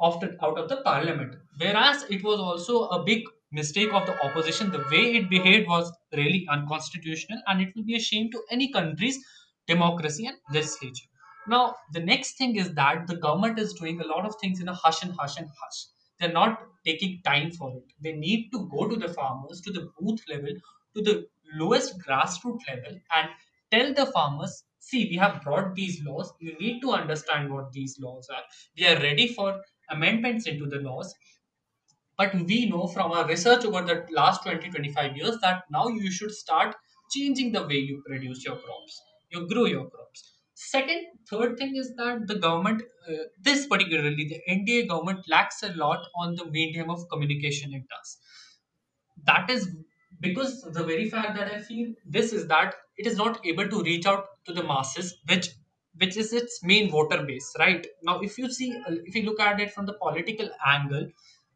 [0.00, 1.36] after out of the parliament.
[1.58, 4.70] Whereas it was also a big mistake of the opposition.
[4.70, 8.70] The way it behaved was really unconstitutional, and it will be a shame to any
[8.72, 9.18] country's
[9.66, 11.06] democracy and legislature.
[11.46, 14.68] Now, the next thing is that the government is doing a lot of things in
[14.68, 15.86] a hush and hush and hush.
[16.20, 17.84] They're not taking time for it.
[18.00, 20.50] They need to go to the farmers, to the booth level,
[20.96, 23.30] to the lowest grassroots level, and
[23.70, 26.32] tell the farmers see, we have brought these laws.
[26.40, 28.42] You need to understand what these laws are.
[28.76, 31.14] We are ready for amendments into the laws.
[32.18, 36.10] But we know from our research over the last 20 25 years that now you
[36.10, 36.76] should start
[37.10, 40.34] changing the way you produce your crops you grow your crops.
[40.54, 45.72] Second third thing is that the government uh, this particularly the nda government lacks a
[45.84, 48.18] lot on the medium of communication it does.
[49.24, 49.76] That is
[50.20, 53.82] because the very fact that i feel this is that it is not able to
[53.82, 55.50] reach out to the masses which
[55.98, 57.86] which is its main voter base right?
[58.02, 61.08] Now if you see uh, if you look at it from the political angle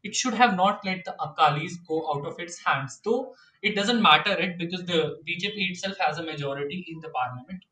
[0.03, 4.01] it should have not let the akalis go out of its hands though it doesn't
[4.01, 7.63] matter it because the bjp itself has a majority in the parliament.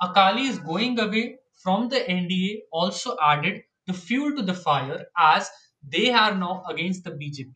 [0.00, 5.50] Akali is going away from the nda also added the fuel to the fire as
[5.82, 7.52] they are now against the bjp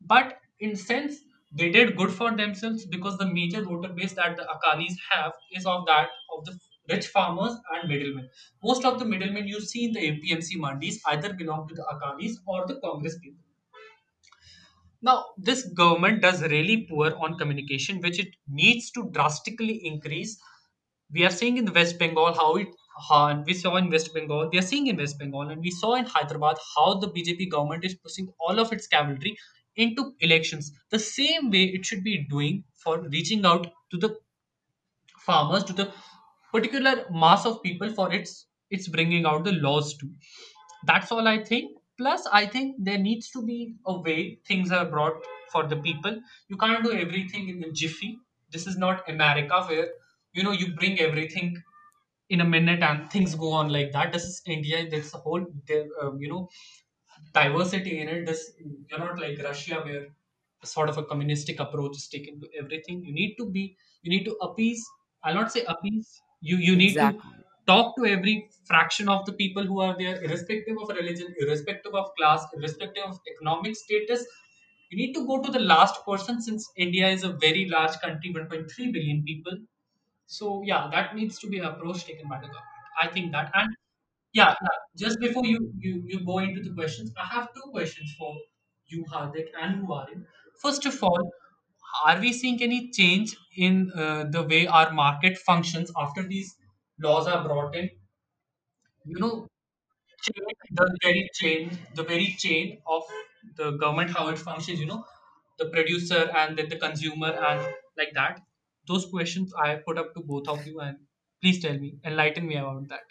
[0.00, 1.20] but in sense
[1.52, 5.66] they did good for themselves because the major voter base that the akalis have is
[5.66, 6.58] of that of the
[6.90, 8.28] rich farmers and middlemen.
[8.62, 12.36] Most of the middlemen you see in the apmc mandis either belong to the akalis
[12.46, 13.44] or the congress people.
[15.02, 20.40] Now this government does really poor on communication which it needs to drastically increase.
[21.10, 22.68] We are seeing in west bengal how it
[23.08, 25.94] how we saw in west bengal we are seeing in west bengal and we saw
[25.94, 29.36] in hyderabad how the bjp government is pushing all of its cavalry
[29.76, 30.72] into elections.
[30.90, 34.16] The same way it should be doing for reaching out to the
[35.18, 35.92] farmers to the
[36.52, 40.08] particular mass of people for its it's bringing out the laws to
[40.84, 41.72] that's all i think.
[41.98, 45.14] Plus i think there needs to be a way things are brought
[45.52, 46.20] for the people.
[46.48, 48.18] You can't do everything in a jiffy.
[48.52, 49.88] This is not america where
[50.32, 51.56] you know you bring everything
[52.30, 54.12] in a minute and things go on like that.
[54.12, 54.88] This is india.
[54.90, 55.44] There's a whole
[56.02, 56.48] um, you know
[57.34, 58.26] diversity in it.
[58.26, 58.52] This
[58.90, 60.06] you're not like russia where
[60.64, 63.04] sort of a communistic approach is taken to everything.
[63.04, 64.84] You need to be you need to appease
[65.24, 66.08] i'll not say appease
[66.40, 67.08] you you need to
[67.66, 68.34] talk to every
[68.66, 73.18] fraction of the people who are there irrespective of religion irrespective of class irrespective of
[73.34, 74.24] economic status
[74.90, 78.32] you need to go to the last person since india is a very large country
[78.38, 79.58] 1.3 billion people
[80.36, 82.88] So yeah, that needs to be an approach taken by the government.
[83.02, 83.76] I think that and
[84.38, 84.76] yeah, yeah.
[85.02, 88.30] Just before you you, you go into the questions, I have two questions for
[88.94, 90.24] you, Hardik and Muarin.
[90.66, 91.24] First of all,
[92.04, 96.56] are we seeing any change in uh, the way our market functions after these
[96.98, 97.90] laws are brought in?
[99.04, 99.48] You know,
[100.70, 103.02] the very chain, the very chain of
[103.56, 104.80] the government, how it functions.
[104.80, 105.04] You know,
[105.58, 108.40] the producer and then the consumer and like that.
[108.86, 110.98] Those questions I put up to both of you, and
[111.42, 113.04] please tell me, enlighten me about that.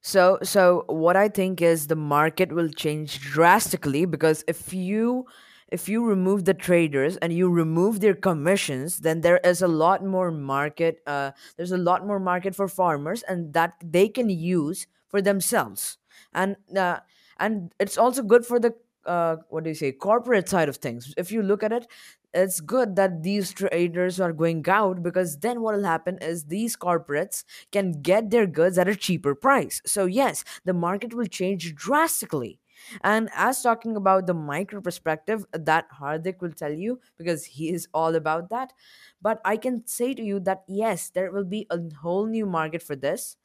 [0.00, 5.26] So, so what I think is the market will change drastically because if you
[5.70, 10.04] if you remove the traders and you remove their commissions, then there is a lot
[10.04, 11.00] more market.
[11.06, 15.98] Uh, there's a lot more market for farmers, and that they can use for themselves.
[16.32, 17.00] And uh,
[17.38, 18.74] and it's also good for the
[19.06, 21.14] uh, what do you say corporate side of things.
[21.16, 21.86] If you look at it,
[22.34, 26.76] it's good that these traders are going out because then what will happen is these
[26.76, 29.80] corporates can get their goods at a cheaper price.
[29.86, 32.60] So, yes, the market will change drastically.
[33.02, 37.88] And as talking about the micro perspective, that Hardik will tell you because he is
[37.94, 38.72] all about that.
[39.20, 42.82] But I can say to you that yes, there will be a whole new market
[42.82, 43.36] for this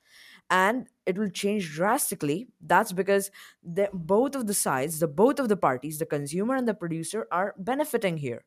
[0.50, 3.32] and it will change drastically that's because
[3.64, 7.28] the, both of the sides the both of the parties the consumer and the producer
[7.32, 8.46] are benefiting here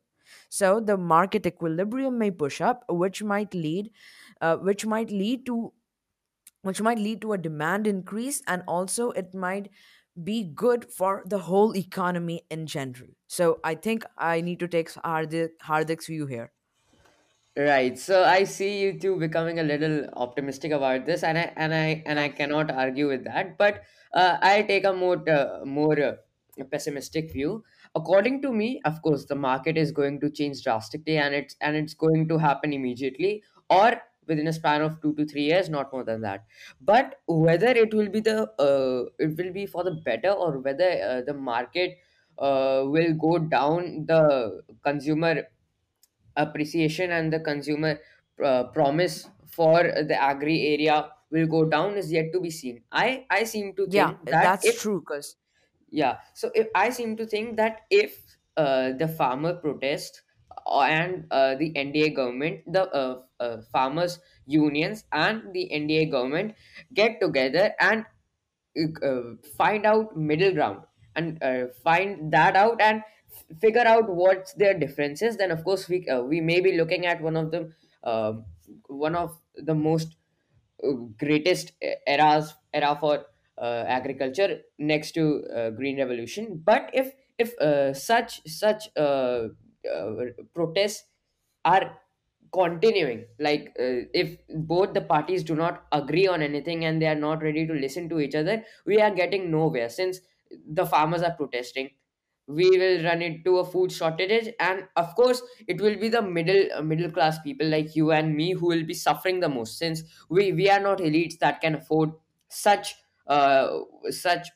[0.49, 3.91] so the market equilibrium may push up which might lead
[4.41, 5.73] uh, which might lead to
[6.63, 9.69] which might lead to a demand increase and also it might
[10.23, 14.89] be good for the whole economy in general so i think i need to take
[14.89, 16.51] Hardik, hardik's view here
[17.57, 17.97] Right.
[17.97, 22.03] So I see you two becoming a little optimistic about this, and I and I
[22.05, 23.57] and I cannot argue with that.
[23.57, 23.81] But
[24.13, 26.13] uh, I take a more uh, more uh,
[26.71, 27.63] pessimistic view.
[27.95, 31.75] According to me, of course, the market is going to change drastically, and it's and
[31.75, 35.91] it's going to happen immediately or within a span of two to three years, not
[35.91, 36.45] more than that.
[36.81, 40.89] But whether it will be the uh, it will be for the better or whether
[41.01, 41.97] uh, the market
[42.37, 45.43] uh, will go down the consumer
[46.35, 47.99] appreciation and the consumer
[48.43, 53.25] uh, promise for the agri area will go down is yet to be seen i
[53.29, 55.35] i seem to yeah think that that's if true because
[55.89, 60.21] yeah so if i seem to think that if uh, the farmer protest
[60.83, 66.55] and uh, the nda government the uh, uh, farmers unions and the nda government
[66.93, 68.05] get together and
[69.03, 70.83] uh, find out middle ground
[71.15, 73.01] and uh, find that out and
[73.31, 75.37] f- figure out what's their differences.
[75.37, 78.45] Then of course we uh, we may be looking at one of the um
[78.87, 80.15] one of the most
[80.83, 81.71] uh, greatest
[82.05, 83.25] eras era for
[83.57, 86.61] uh, agriculture next to uh, green revolution.
[86.63, 89.49] But if if uh, such such uh,
[90.53, 91.03] protests
[91.65, 91.99] are
[92.53, 93.25] continuing.
[93.39, 97.41] Like uh, if both the parties do not agree on anything and they are not
[97.41, 99.89] ready to listen to each other we are getting nowhere.
[99.89, 100.19] Since
[100.65, 101.91] the farmers are protesting
[102.47, 106.67] we will run into a food shortage and of course it will be the middle
[106.73, 109.77] uh, middle class people like you and me who will be suffering the most.
[109.77, 112.11] Since we we are not elites that can afford
[112.49, 112.95] such
[113.27, 114.47] uh such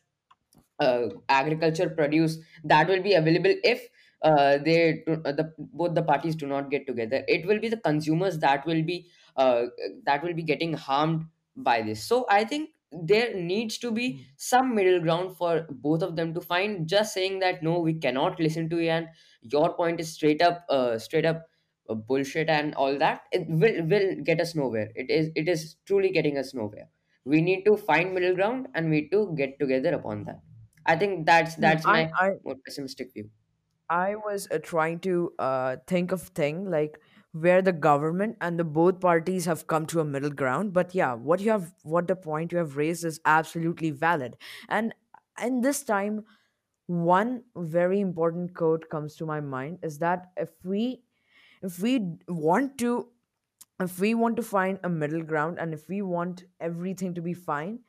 [0.79, 3.87] uh, agriculture produce that will be available if
[4.21, 7.23] uh, they do- uh, the both the parties do not get together.
[7.27, 9.65] It will be the consumers that will be uh,
[10.03, 12.03] that will be getting harmed by this.
[12.03, 14.25] So i think there needs to be Mm.
[14.36, 18.38] some middle ground for both of them to find just saying that no we cannot
[18.38, 19.07] listen to you and
[19.41, 21.47] your point is straight up uh, straight up
[21.89, 24.91] uh, bullshit and all that it will will get us nowhere.
[24.95, 26.89] It is it is truly getting us nowhere.
[27.25, 30.41] We need to find middle ground and we need to get together upon that.
[30.86, 33.29] I think that's Hmm, that's I, my I more pessimistic view.
[33.91, 36.99] I was uh, trying to uh, think of thing like
[37.34, 40.73] where the government and the both parties have come to a middle ground.
[40.73, 44.38] But yeah, what you have, what the point you have raised is absolutely valid.
[44.69, 44.95] And
[45.38, 46.25] and this time,
[46.88, 51.04] one very important quote comes to my mind is that if we
[51.63, 53.10] if we want to
[53.80, 57.34] if we want to find a middle ground and if we want everything to be
[57.34, 57.80] fine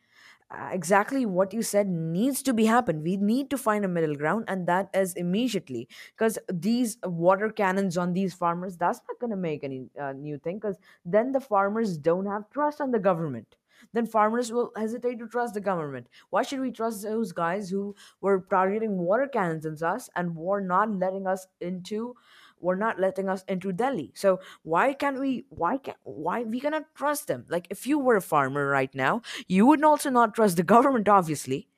[0.52, 4.14] uh, exactly what you said needs to be happen we need to find a middle
[4.16, 9.30] ground and that is immediately because these water cannons on these farmers that's not going
[9.30, 12.98] to make any uh, new thing because then the farmers don't have trust on the
[12.98, 13.56] government.
[13.92, 16.06] Then farmers will hesitate to trust the government.
[16.30, 20.60] Why should we trust those guys who were targeting water cannons on us and were
[20.60, 22.14] not letting us into
[22.62, 24.12] were not letting us into delhi.
[24.14, 27.46] So why can't we why can't why we cannot trust them.
[27.48, 31.08] Like if you were a farmer right now you would also not trust the government
[31.08, 31.68] obviously.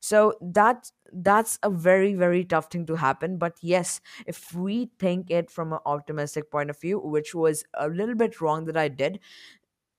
[0.00, 3.38] So that that's a very very tough thing to happen.
[3.38, 7.88] But yes if we think it from an optimistic point of view which was a
[7.88, 9.20] little bit wrong that i did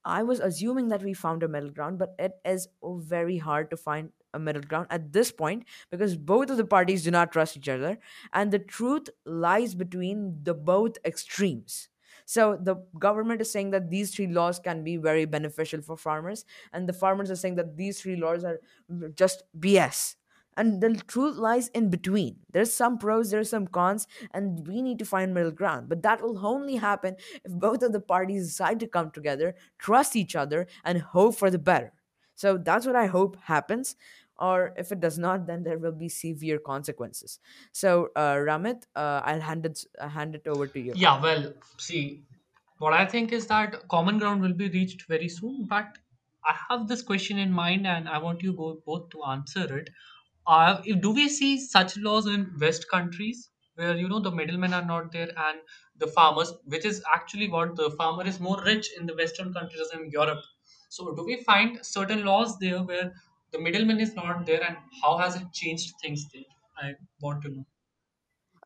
[0.04, 3.78] I was assuming that we found a middle ground, but it is very hard to
[3.78, 7.58] find a middle ground at this point because both of the parties do not trust
[7.58, 7.98] each other,
[8.34, 11.90] and the truth lies between the both extremes.
[12.26, 16.46] So the government is saying that these three laws can be very beneficial for farmers,
[16.74, 18.60] and the farmers are saying that these three laws are
[19.16, 20.16] just BS.
[20.58, 22.38] And the truth lies in between.
[22.50, 25.90] There's some pros, there's some cons, and we need to find middle ground.
[25.90, 30.16] But that will only happen if both of the parties decide to come together, trust
[30.16, 31.92] each other, and hope for the better.
[32.36, 33.98] So that's what I hope happens.
[34.38, 37.40] Or if it does not, then there will be severe consequences.
[37.72, 40.94] So, uh, Ramit, uh, I'll hand it uh, hand it over to you.
[40.96, 42.26] Yeah, well, see,
[42.80, 45.66] what I think is that common ground will be reached very soon.
[45.70, 45.98] But
[46.46, 48.54] I have this question in mind, and I want you
[48.86, 49.90] both to answer it.
[50.48, 54.74] Uh, if, do we see such laws in West countries where you know the middlemen
[54.74, 55.60] are not there and
[55.98, 59.90] the farmers, which is actually what the farmer is more rich in the Western countries
[59.94, 60.44] in Europe.
[60.90, 63.14] So, do we find certain laws there where
[63.56, 66.44] the middleman is not there, and how has it changed things there?
[66.78, 67.66] I want to know.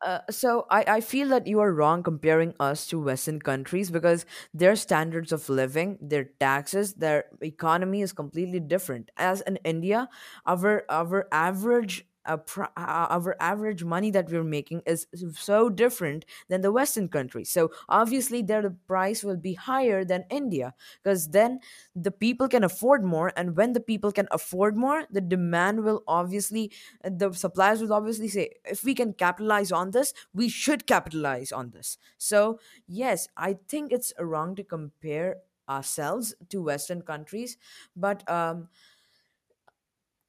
[0.02, 4.24] Uh, so I, I feel that you are wrong comparing us to Western countries because
[4.54, 9.10] their standards of living, their taxes, their economy is completely different.
[9.18, 10.08] As in India,
[10.46, 17.08] our our average our average money that we're making is so different than the Western
[17.08, 17.50] countries.
[17.50, 21.60] So obviously, their price will be higher than India because then
[21.94, 26.02] the people can afford more, and when the people can afford more, the demand will
[26.06, 26.72] obviously
[27.04, 31.70] the suppliers will obviously say if we can capitalize on this we should capitalize on
[31.70, 35.36] this so yes i think it's wrong to compare
[35.68, 37.56] ourselves to western countries
[37.96, 38.68] but um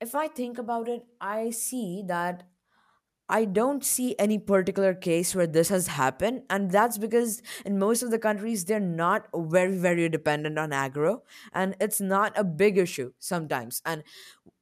[0.02, 2.43] if i think about it i see that
[3.30, 8.04] I don't see any particular case where this has happened, and that's because in most
[8.04, 11.24] of the countries they're not very, very dependent on agro,
[11.54, 13.82] and it's not a big issue sometimes.
[13.86, 14.04] And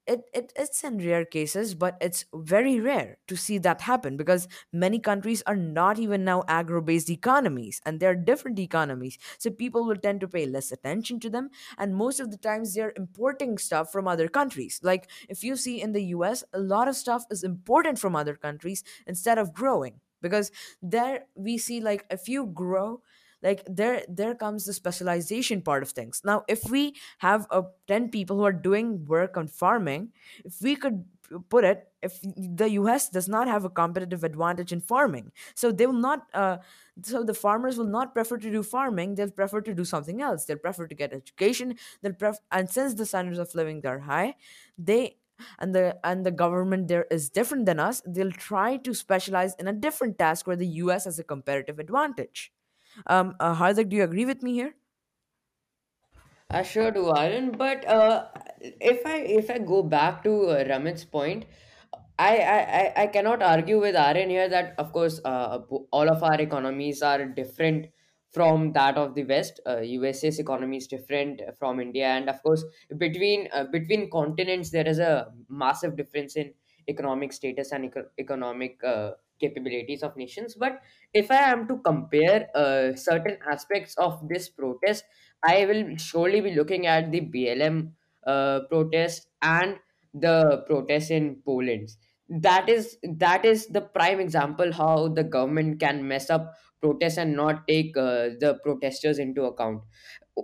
[0.09, 4.47] it, it it's in rare cases but it's very rare to see that happen because
[4.73, 9.17] many countries are not even now agro-based economies and they're different economies.
[9.37, 12.73] So people will tend to pay less attention to them and most of the times
[12.73, 14.79] they're importing stuff from other countries.
[14.83, 18.35] Like if you see in the us a lot of stuff is imported from other
[18.35, 20.51] countries instead of growing because
[20.81, 23.01] there we see like if you grow
[23.41, 26.21] like there there comes the specialization part of things.
[26.23, 30.11] Now if we have a 10 people who are doing work on farming
[30.45, 31.05] if we could
[31.49, 35.85] put it if the us does not have a competitive advantage in farming so they
[35.85, 36.57] will not uh,
[37.03, 40.45] so the farmers will not prefer to do farming they'll prefer to do something else.
[40.45, 44.35] They'll prefer to get education they'll pref- and since the standards of living are high
[44.77, 45.17] they
[45.59, 49.67] and the and the government there is different than us they'll try to specialize in
[49.67, 52.51] a different task where the us has a competitive advantage
[53.07, 54.75] um, uh, Hardik, do you agree with me here?
[56.49, 57.51] I sure do, Aaron.
[57.51, 58.27] But uh,
[58.61, 61.45] if I if I go back to uh, Ramit's point,
[62.17, 65.59] I, I I I cannot argue with Aaron here that of course uh,
[65.91, 67.87] all of our economies are different
[68.31, 69.59] from that of the West.
[69.67, 72.63] Uh, USA's economy is different from India, and of course
[72.97, 76.53] between uh, between continents there is a massive difference in
[76.87, 80.55] economic status and eco- economic uh, capabilities of nations.
[80.55, 80.81] But
[81.13, 85.05] if I am to compare uh, certain aspects of this protest,
[85.43, 87.93] I will surely be looking at the BLM
[88.25, 89.79] uh, protest and
[90.13, 91.89] the protest in Poland.
[92.27, 97.35] That is that is the prime example how the government can mess up protests and
[97.35, 99.81] not take uh, the protesters into account.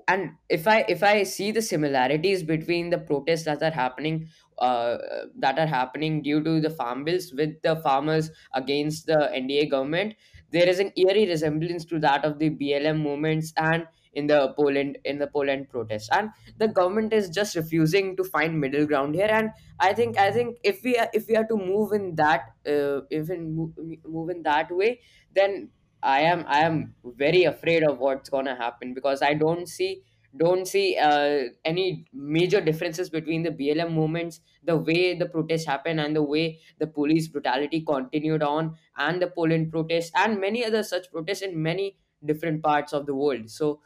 [0.08, 4.28] And if I if I see the similarities between the protests that are happening
[4.60, 4.98] uh,
[5.38, 10.16] that are happening due to the farm bills with the farmers against the NDA government,
[10.52, 14.98] there is an eerie resemblance to that of the BLM movements and in the Poland
[15.04, 16.10] in the Poland protests.
[16.12, 19.28] And the government is just refusing to find middle ground here.
[19.30, 19.50] And
[19.80, 23.02] I think I think if we are, if we are to move in that uh,
[23.12, 23.74] move,
[24.06, 25.02] move in that way,
[25.34, 30.04] then I am I am very afraid of what's gonna happen because I don't see
[30.38, 36.00] don't see uh, any major differences between the BLM movements, the way the protests happened,
[36.00, 40.84] and the way the police brutality continued on, and the Poland protests, and many other
[40.84, 43.50] such protests in many different parts of the world.
[43.50, 43.82] So,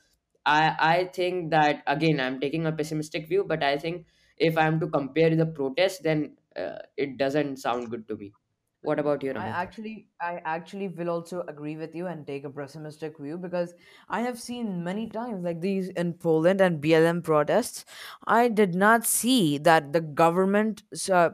[0.45, 4.79] I I think that again I'm taking a pessimistic view, but I think if I'm
[4.79, 8.33] to compare the protests, then uh, it doesn't sound good to me.
[8.81, 12.49] What about you, I actually, I actually will also agree with you and take a
[12.49, 13.73] pessimistic view because
[14.07, 17.83] I have seen many times like these in Poland and BLM protests.
[18.25, 21.31] I did not see that the government uh,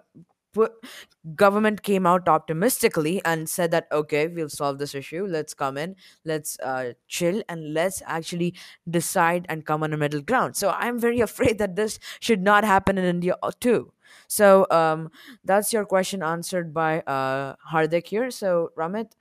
[0.53, 0.73] put
[1.35, 5.25] government came out optimistically and said that okay we'll solve this issue.
[5.27, 5.95] Let's come in.
[6.23, 8.55] Let's uh, chill and let's actually
[8.89, 10.55] decide and come on a middle ground.
[10.55, 13.91] So i'm very afraid that this should not happen in india uh, too
[14.27, 15.09] so um,
[15.43, 19.11] that's your question answered by uh, hardik here so ramit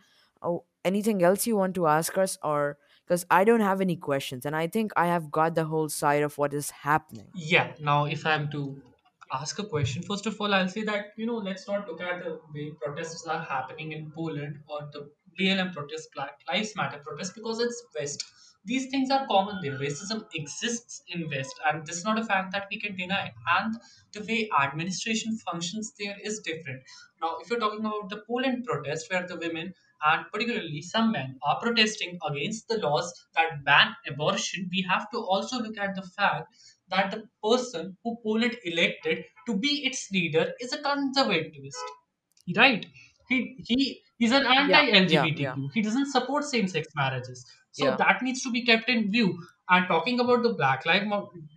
[0.42, 4.46] oh, anything else you want to ask us or because i don't have any questions
[4.46, 8.04] and i think i have got the whole side of what is happening Yeah, now
[8.06, 8.82] if I'm to
[9.32, 12.22] ask a question, first of all, I'll say that, you know, let's not look at
[12.22, 17.34] the way protests are happening in Poland or the BLM protest, Black Lives Matter protest,
[17.34, 18.24] because it's West.
[18.64, 19.78] These things are common there.
[19.78, 23.32] Racism exists in West, and this is not a fact that we can deny.
[23.46, 23.74] And
[24.12, 26.82] the way administration functions there is different.
[27.20, 29.74] Now, if you're talking about the Poland protest, where the women
[30.06, 35.18] and particularly some men are protesting against the laws that ban abortion, we have to
[35.18, 36.54] also look at the fact
[36.88, 41.84] that the person who Poland elected to be its leader is a conservativist.
[42.56, 42.86] Right?
[43.28, 45.70] He he he's an yeah yeah yeah anti-LGBTQ.
[45.72, 47.44] He doesn't support same-sex marriages.
[47.72, 49.38] So yeah that needs to be kept in view.
[49.68, 51.06] And talking about the Black Lives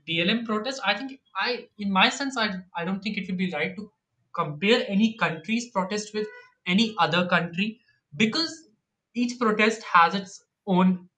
[0.08, 3.51] BLM protest, I think I in my sense I I don't think it would be
[3.51, 3.91] right to
[4.34, 6.28] compare any country's protest with
[6.66, 7.82] any other country
[8.16, 8.70] because
[9.14, 11.10] each protest has its own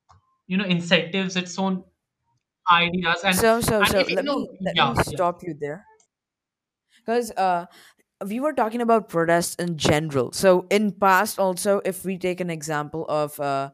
[0.48, 1.84] you know incentives, its own
[2.72, 5.86] ideas and so so and so let know me let yeah me stop you there
[6.98, 7.66] because uh
[8.26, 12.50] we were talking about protests in general so in past also if we take an
[12.50, 13.70] example of uh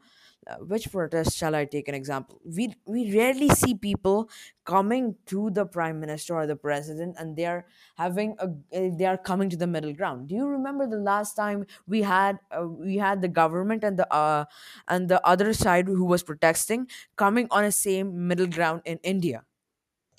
[0.48, 2.40] uh, which protest shall I take an example?
[2.46, 4.30] We we rarely see people
[4.64, 7.66] coming to the prime minister or the president, and they are
[7.98, 10.28] having a uh, they are coming to the middle ground.
[10.30, 14.06] Do you remember the last time we had uh, we had the government and the
[14.14, 14.46] uh
[14.88, 19.44] and the other side who was protesting coming on a same middle ground in India?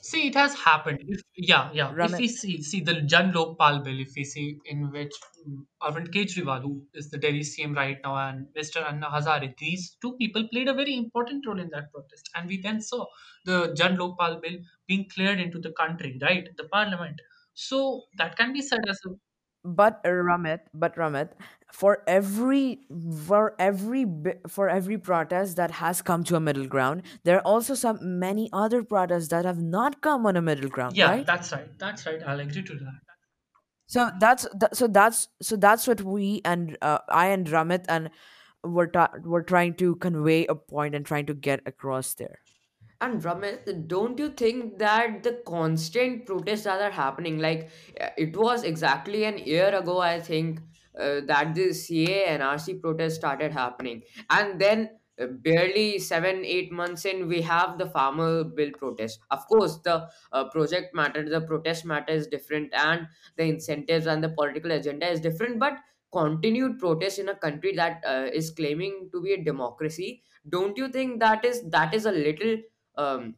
[0.06, 1.00] See, it has happened.
[1.08, 1.92] If yeah, yeah.
[1.98, 5.12] If we see see the Jan Lokpal bill, if we see in which
[5.48, 8.86] mm, Arvind Kejriwal, who is the Delhi CM right now, and Mr.
[8.88, 12.30] Anna Hazare, these two people played a very important role in that protest.
[12.36, 13.06] And we then saw
[13.44, 17.20] the Jan Lokpal bill being cleared into the country, right, the parliament.
[17.54, 19.10] So that can be said as a
[19.64, 21.30] but uh, Ramit, but Ramit,
[21.76, 22.78] for every
[23.26, 24.06] for every
[24.48, 28.48] for every protest that has come to a middle ground, there are also some many
[28.50, 31.10] other protests that have not come on a middle ground, yeah.
[31.10, 31.26] right?
[31.26, 31.68] That's right.
[31.78, 32.22] That's right.
[32.26, 33.00] I'll agree to that.
[33.88, 38.08] So that's th- so that's so that's what we and uh, I and Ramit and
[38.64, 42.38] we're ta- we're trying to convey a point and trying to get across there.
[43.02, 47.68] And Ramit, don't you think that the constant protests that are happening, like
[48.00, 50.60] uh, it was exactly an year ago, I think,
[50.98, 56.72] uh, that the CA and RC protest started happening, and then uh, barely seven, eight
[56.72, 59.20] months in, we have the farmer bill protest.
[59.30, 64.22] Of course, the uh, project matter, the protest matter is different, and the incentives and
[64.22, 65.74] the political agenda is different, but
[66.12, 70.88] continued protest in a country that uh, is claiming to be a democracy don't you
[70.88, 72.56] think that is that is a little
[72.96, 73.34] um,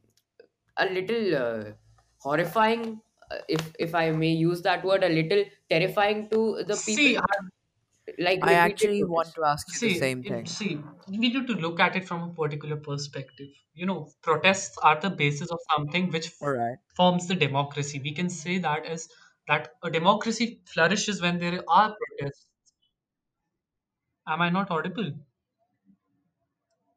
[0.77, 1.73] a little uh,
[2.19, 3.01] horrifying
[3.49, 7.37] if if i may use that word a little terrifying to the people See, I
[8.19, 10.47] like I repeated actually want protests to ask you the See, same in, thing.
[10.47, 13.49] see, we need to look at it from a particular perspective.
[13.75, 16.79] You know, protests are the basis of something which All f- right.
[16.97, 18.01] forms the democracy.
[18.01, 19.09] We can say that as
[19.47, 22.51] that a democracy flourishes when there are protests.
[24.29, 25.13] Am I not audible?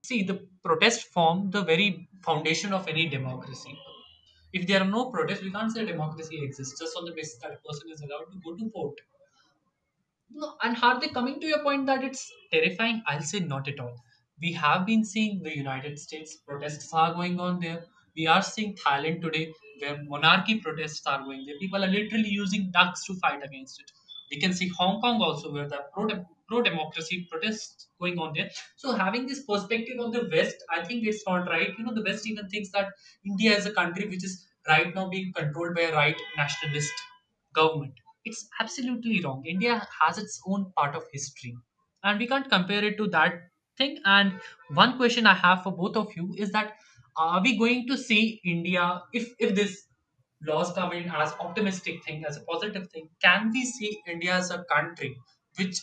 [0.03, 3.79] See, the protest form the very foundation of any democracy.
[4.53, 7.51] If there are no protests, we can't say democracy exists just on the basis that
[7.51, 8.99] a person is allowed to go to vote.
[10.31, 13.95] No, and Hardik, coming to your point that it's terrifying, I'll say not at all.
[14.41, 17.85] We have been seeing the United States protests are going on there.
[18.15, 21.59] We are seeing Thailand today where monarchy protests are going there.
[21.59, 23.91] People are literally using ducks to fight against it.
[24.31, 26.07] We can see Hong Kong also where the pro
[26.51, 28.49] pro democracy protests going on there.
[28.75, 31.69] So having this perspective of the West, I think it's not right.
[31.77, 32.89] You know, the West even thinks that
[33.25, 36.93] India is a country which is right now being controlled by a right nationalist
[37.53, 37.93] government.
[38.25, 39.43] It's absolutely wrong.
[39.45, 41.57] India has its own part of history,
[42.03, 43.33] and we can't compare it to that
[43.77, 43.99] thing.
[44.05, 44.39] And
[44.69, 46.75] one question I have for both of you is that
[47.17, 49.87] are we going to see India if if this
[50.43, 53.09] laws come in as optimistic thing as a positive thing?
[53.23, 55.15] Can we see India as a country
[55.57, 55.79] which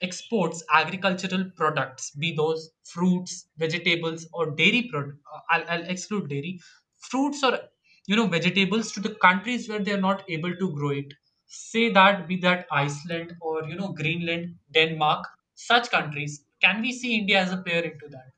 [0.00, 5.18] exports agricultural products, be those fruits, vegetables, or dairy product.
[5.50, 6.60] I'll, I'll exclude dairy,
[6.98, 7.58] fruits or
[8.06, 11.12] you know vegetables to the countries where they are not able to grow it.
[11.46, 16.44] Say that be that Iceland or you know Greenland, Denmark, such countries.
[16.60, 18.32] Can we see India as a player into that?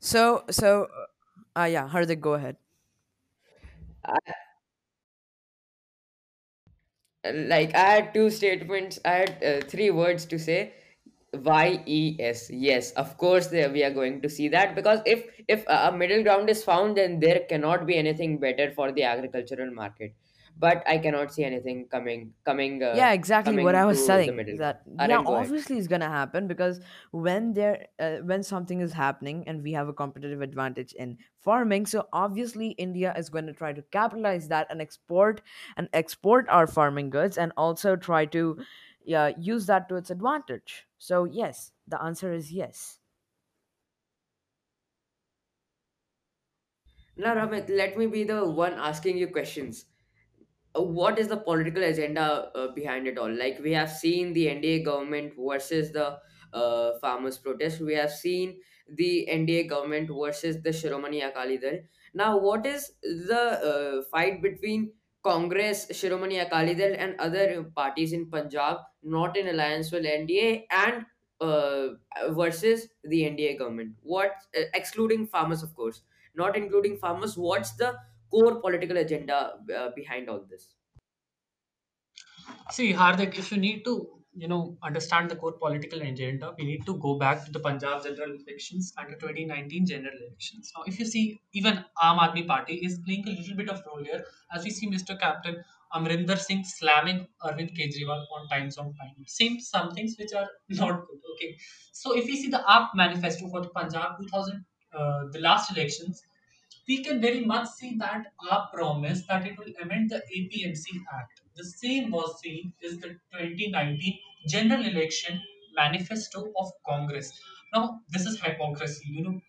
[0.00, 0.84] So so
[1.56, 2.56] uh, uh, yeah, Hardik, go ahead.
[7.34, 8.98] Like I had two statements.
[9.04, 10.72] I had uh, three words to say.
[11.34, 12.50] Y E S.
[12.50, 16.48] Yes, of course we are going to see that because if if a middle ground
[16.48, 20.14] is found, then there cannot be anything better for the agricultural market.
[20.58, 24.36] But I cannot see anything coming coming uh, Yeah, exactly what I was saying.
[24.36, 24.58] middle ground.
[24.58, 25.52] That yeah, Alright, go ahead.
[25.52, 26.80] obviously it's gonna happen because
[27.10, 31.84] when there uh, when something is happening and we have a competitive advantage in farming,
[31.84, 35.42] so obviously India is going to try to capitalize that and export
[35.76, 38.58] and export our farming goods and also try to
[39.04, 40.86] yeah use that to its advantage.
[40.96, 43.00] So yes, the answer is yes.
[47.18, 49.84] Now, Ramit, let me be the one asking you questions.
[50.78, 53.32] Uh, what is the political agenda uh, behind it all?
[53.32, 56.18] Like we have seen the NDA government versus the
[56.52, 57.80] uh, farmers' protest.
[57.80, 61.80] We have seen the NDA government versus the Shiromani Akali Dal.
[62.14, 68.30] Now, what is the uh, fight between Congress, Shiromani Akali Dal, and other parties in
[68.30, 71.04] Punjab not in alliance with NDA and
[71.40, 71.88] uh,
[72.30, 73.96] versus the NDA government?
[74.02, 76.02] What, uh, excluding farmers, of course,
[76.34, 77.98] not including farmers, what's the
[78.30, 80.74] core political agenda uh, behind all this?
[82.70, 86.86] See, Hardik, if you need to, you know, understand the core political agenda, we need
[86.86, 90.72] to go back to the Punjab general elections and the 2019 general elections.
[90.76, 94.02] Now, if you see, even Aam Aadmi Party is playing a little bit of role
[94.04, 94.24] here,
[94.54, 95.18] as we see Mr.
[95.18, 95.62] Captain
[95.94, 99.14] Amrinder Singh slamming Arvind Kejriwal on Times on Time.
[99.26, 101.20] Same some things which are not good.
[101.34, 101.56] Okay,
[101.92, 106.22] so if we see the AAP manifesto for the Punjab 2000, uh, the last elections,
[106.88, 111.42] we can very much see that our promise that it will amend the APMC Act.
[111.56, 114.18] The same was seen is the 2019
[114.48, 115.40] general election
[115.76, 117.32] manifesto of Congress.
[117.74, 119.08] Now, this is hypocrisy.
[119.08, 119.40] You know,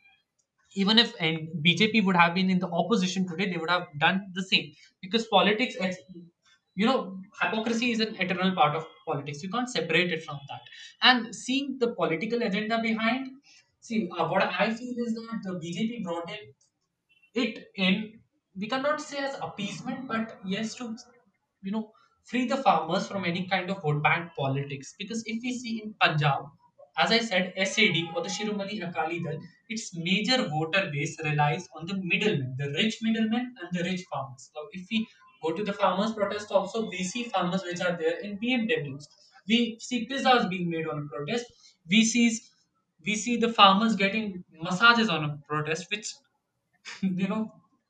[0.75, 4.31] even if and BJP would have been in the opposition today, they would have done
[4.33, 5.75] the same because politics,
[6.75, 9.43] you know, hypocrisy is an eternal part of politics.
[9.43, 10.61] You can't separate it from that.
[11.01, 13.27] And seeing the political agenda behind,
[13.81, 16.53] see, uh, what I feel is that the BJP brought in
[17.33, 18.21] it in
[18.55, 20.95] we cannot say as appeasement but yes to
[21.61, 21.91] you know
[22.25, 24.93] free the farmers from any kind of vote bank politics.
[24.99, 26.45] Because if we see in punjab
[27.03, 29.39] as i said sad or the shiromani akali dal
[29.75, 34.49] its major voter base relies on the middlemen the rich middlemen and the rich farmers.
[34.55, 35.07] Now if we
[35.43, 39.05] go to the farmers protest also we see farmers which are there in bmws
[39.47, 41.45] we see pizzas being made on a protest.
[41.89, 42.27] We see
[43.05, 46.13] we see the farmers getting massages on a protest which
[47.01, 47.41] you know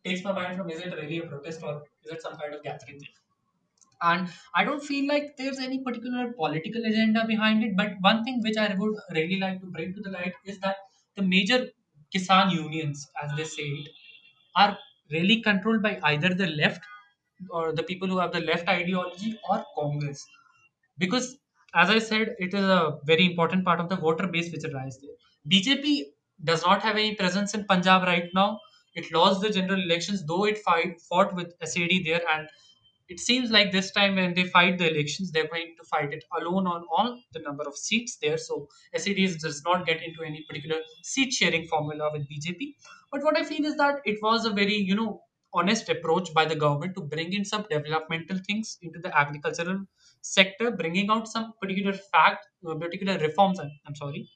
[0.06, 1.74] takes my mind from is it really a protest or
[2.04, 3.16] is it some kind of gathering thing?
[4.02, 8.42] And i don't feel like there's any particular political agenda behind it but one thing
[8.46, 10.78] which i would really like to bring to the light is that
[11.16, 11.60] the major
[12.16, 13.90] kisan unions as they say it
[14.64, 14.78] are
[15.12, 16.82] really controlled by either the left
[17.50, 20.26] or the people who have the left ideology or congress.
[21.04, 21.28] Because
[21.82, 24.98] as i said it is a very important part of the voter base which lies
[25.02, 25.18] there.
[25.52, 25.86] Bjp
[26.44, 28.50] does not have any presence in punjab right now
[29.00, 32.50] it lost the general elections though it fight, fought with sad there and
[33.10, 36.24] it seems like this time when they fight the elections they're going to fight it
[36.40, 40.44] alone on all the number of seats there so sad does not get into any
[40.50, 42.76] particular seat sharing formula with bjp
[43.12, 45.24] but what i feel is that it was a very you know
[45.54, 49.84] honest approach by the government to bring in some developmental things into the agricultural
[50.22, 53.60] sector, bringing out some particular fact, uh, particular reforms.
[53.60, 54.30] I'm, I'm sorry,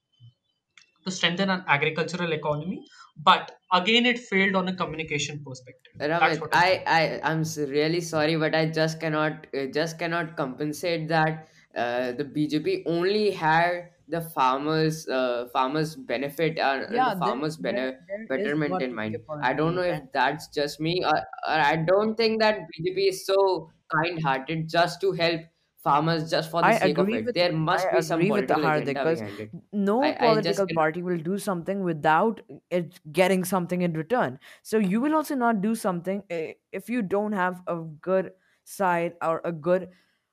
[1.06, 2.86] to strengthen an agricultural economy.
[3.18, 5.94] But again, it failed on a communication perspective.
[5.98, 6.84] That's Ramit, what I feel.
[6.88, 12.12] I, I, I'm really sorry, but I just cannot, uh, just cannot compensate that uh,
[12.14, 17.58] the BJP only had the farmers, uh, farmers benefit and, and the Yeah, there farmers
[17.58, 19.18] there bene- betterment in to be a mind.
[19.42, 23.26] I don't know if that's just me, or, or I don't think that BJP is
[23.26, 25.42] so kind-hearted just to help
[25.84, 27.26] farmers just for the I sake of agree it.
[27.26, 29.52] with There I must be some agree with the political Hardik agenda because behind it.
[29.74, 34.40] no I, I just political party will do something without it getting something in return.
[34.62, 38.32] So you will also not do something eh, if you don't have a good
[38.64, 39.90] side or a good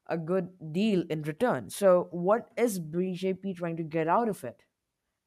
[0.07, 1.69] a good deal in return.
[1.71, 4.65] So what is BJP trying to get out of it?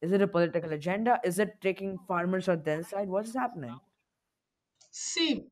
[0.01, 1.19] Is it a political agenda?
[1.23, 3.09] Is it taking farmers on their side?
[3.09, 3.79] What is happening?
[4.91, 5.51] See,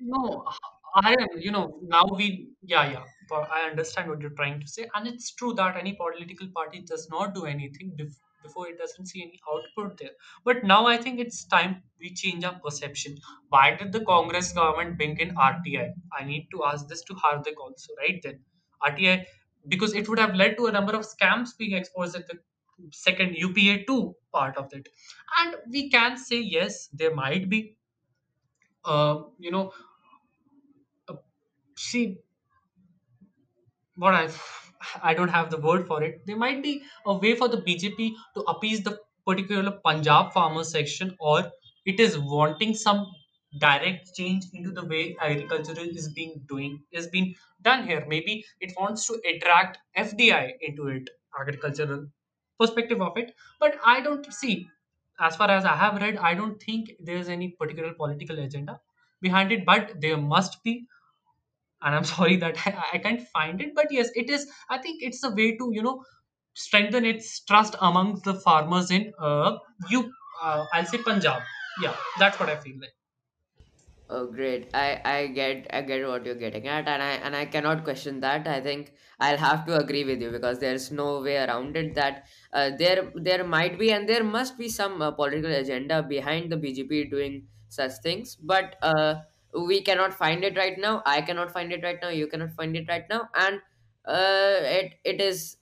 [0.00, 0.48] No,
[0.94, 4.66] I am, you know, now we, yeah, yeah, but I understand what you're trying to
[4.68, 4.88] say.
[4.94, 9.06] And it's true that any political party does not do anything bef- before it doesn't
[9.06, 10.12] see any output there.
[10.44, 13.16] But now I think it's time we change our perception.
[13.48, 15.92] Why did the Congress government bring in RTI?
[16.18, 18.44] I need to ask this to Hardik also, right then.
[18.80, 19.26] RTI,
[19.66, 22.38] because it would have led to a number of scams being exposed at the
[22.92, 24.88] second UPA 2 part of it.
[25.40, 27.76] And we can say, yes, there might be,
[28.84, 29.72] uh, you know,
[31.08, 31.16] uh,
[31.76, 32.18] see
[33.98, 34.28] what I
[35.02, 36.24] I don't have the word for it.
[36.26, 41.16] There might be a way for the BJP to appease the particular Punjab farmer section,
[41.20, 41.50] or
[41.84, 43.06] it is wanting some
[43.60, 48.04] direct change into the way agriculture is being doing is being done here.
[48.08, 52.06] Maybe it wants to attract FDI into it, agricultural
[52.60, 53.34] perspective of it.
[53.60, 54.68] But I don't see,
[55.20, 58.80] as far as I have read, I don't think there's any particular political agenda
[59.20, 59.64] behind it.
[59.64, 60.86] But there must be
[61.82, 65.02] and i'm sorry that I, I can't find it but yes it is i think
[65.02, 66.04] it's a way to you know
[66.54, 69.58] strengthen its trust amongst the farmers in uh
[69.88, 70.12] you
[70.42, 71.42] uh, i'll say punjab
[71.82, 72.94] yeah that's what i feel like
[74.10, 74.70] Oh, great.
[74.72, 78.20] I, I get I get what you're getting at, and I and I cannot question
[78.20, 78.48] that.
[78.48, 82.26] I think I'll have to agree with you because there's no way around it that
[82.54, 86.56] uh, there there might be and there must be some uh, political agenda behind the
[86.56, 89.16] BJP doing such things, but uh,
[89.54, 91.02] we cannot find it right now.
[91.06, 92.08] I cannot find it right now.
[92.10, 93.60] You cannot find it right now, and
[94.04, 95.56] uh, it it is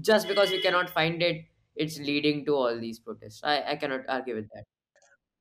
[0.00, 1.44] just because we cannot find it,
[1.76, 3.40] it's leading to all these protests.
[3.44, 4.64] I I cannot argue with that.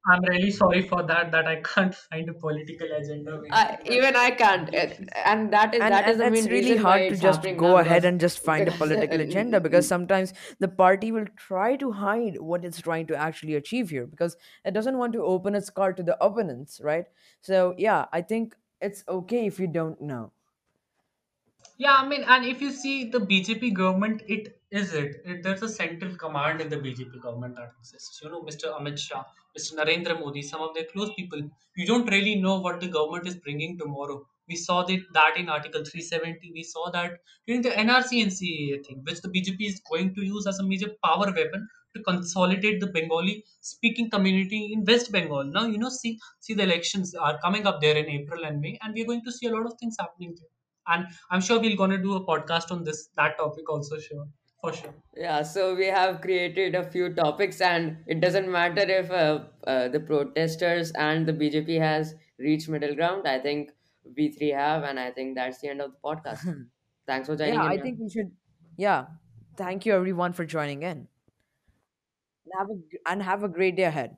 [0.07, 4.15] I'm really sorry for that that i can't find a political agenda behind I, even
[4.15, 4.87] I can't, Uh,
[5.25, 7.15] and that is and that is and the it's main really reason why hard to
[7.15, 7.77] it's just happening go now.
[7.77, 11.27] ahead Because and just find a because political agenda because uh, sometimes the party will
[11.37, 14.35] try to hide what it's trying to actually achieve here because
[14.65, 17.05] it doesn't want to open its card to the opponents right
[17.41, 20.31] so yeah i think it's okay if you don't know
[21.77, 25.21] Yeah, I mean, and if you see the BJP government, it is it.
[25.25, 28.19] it there's a central command in the BJP government that exists.
[28.23, 28.71] You know, Mr.
[28.79, 29.23] Amit Shah,
[29.57, 29.75] Mr.
[29.75, 31.41] Narendra Modi, some of their close people.
[31.75, 34.25] You don't really know what the government is bringing tomorrow.
[34.47, 36.51] We saw that, that in Article 370.
[36.53, 40.25] We saw that during the NRC and CAA thing, which the BJP is going to
[40.25, 45.43] use as a major power weapon to consolidate the Bengali speaking community in West Bengal.
[45.43, 48.77] Now, you know, see, see the elections are coming up there in April and May,
[48.81, 50.49] and we're going to see a lot of things happening there
[50.89, 54.25] and i'm sure we're going to do a podcast on this that topic also sure
[54.67, 59.09] for sure yeah, so we have created a few topics, and it doesn't matter if
[59.09, 63.27] uh, uh, the protesters and the BJP has reached middle ground.
[63.27, 63.71] I think
[64.15, 66.41] we three have, and I think that's the end of the podcast.
[67.07, 67.85] Thanks for yeah joining in, i man.
[67.85, 68.31] think we should
[68.77, 69.07] yeah
[69.57, 71.07] thank you everyone for joining in
[72.45, 74.17] and have a, g- and have a great day ahead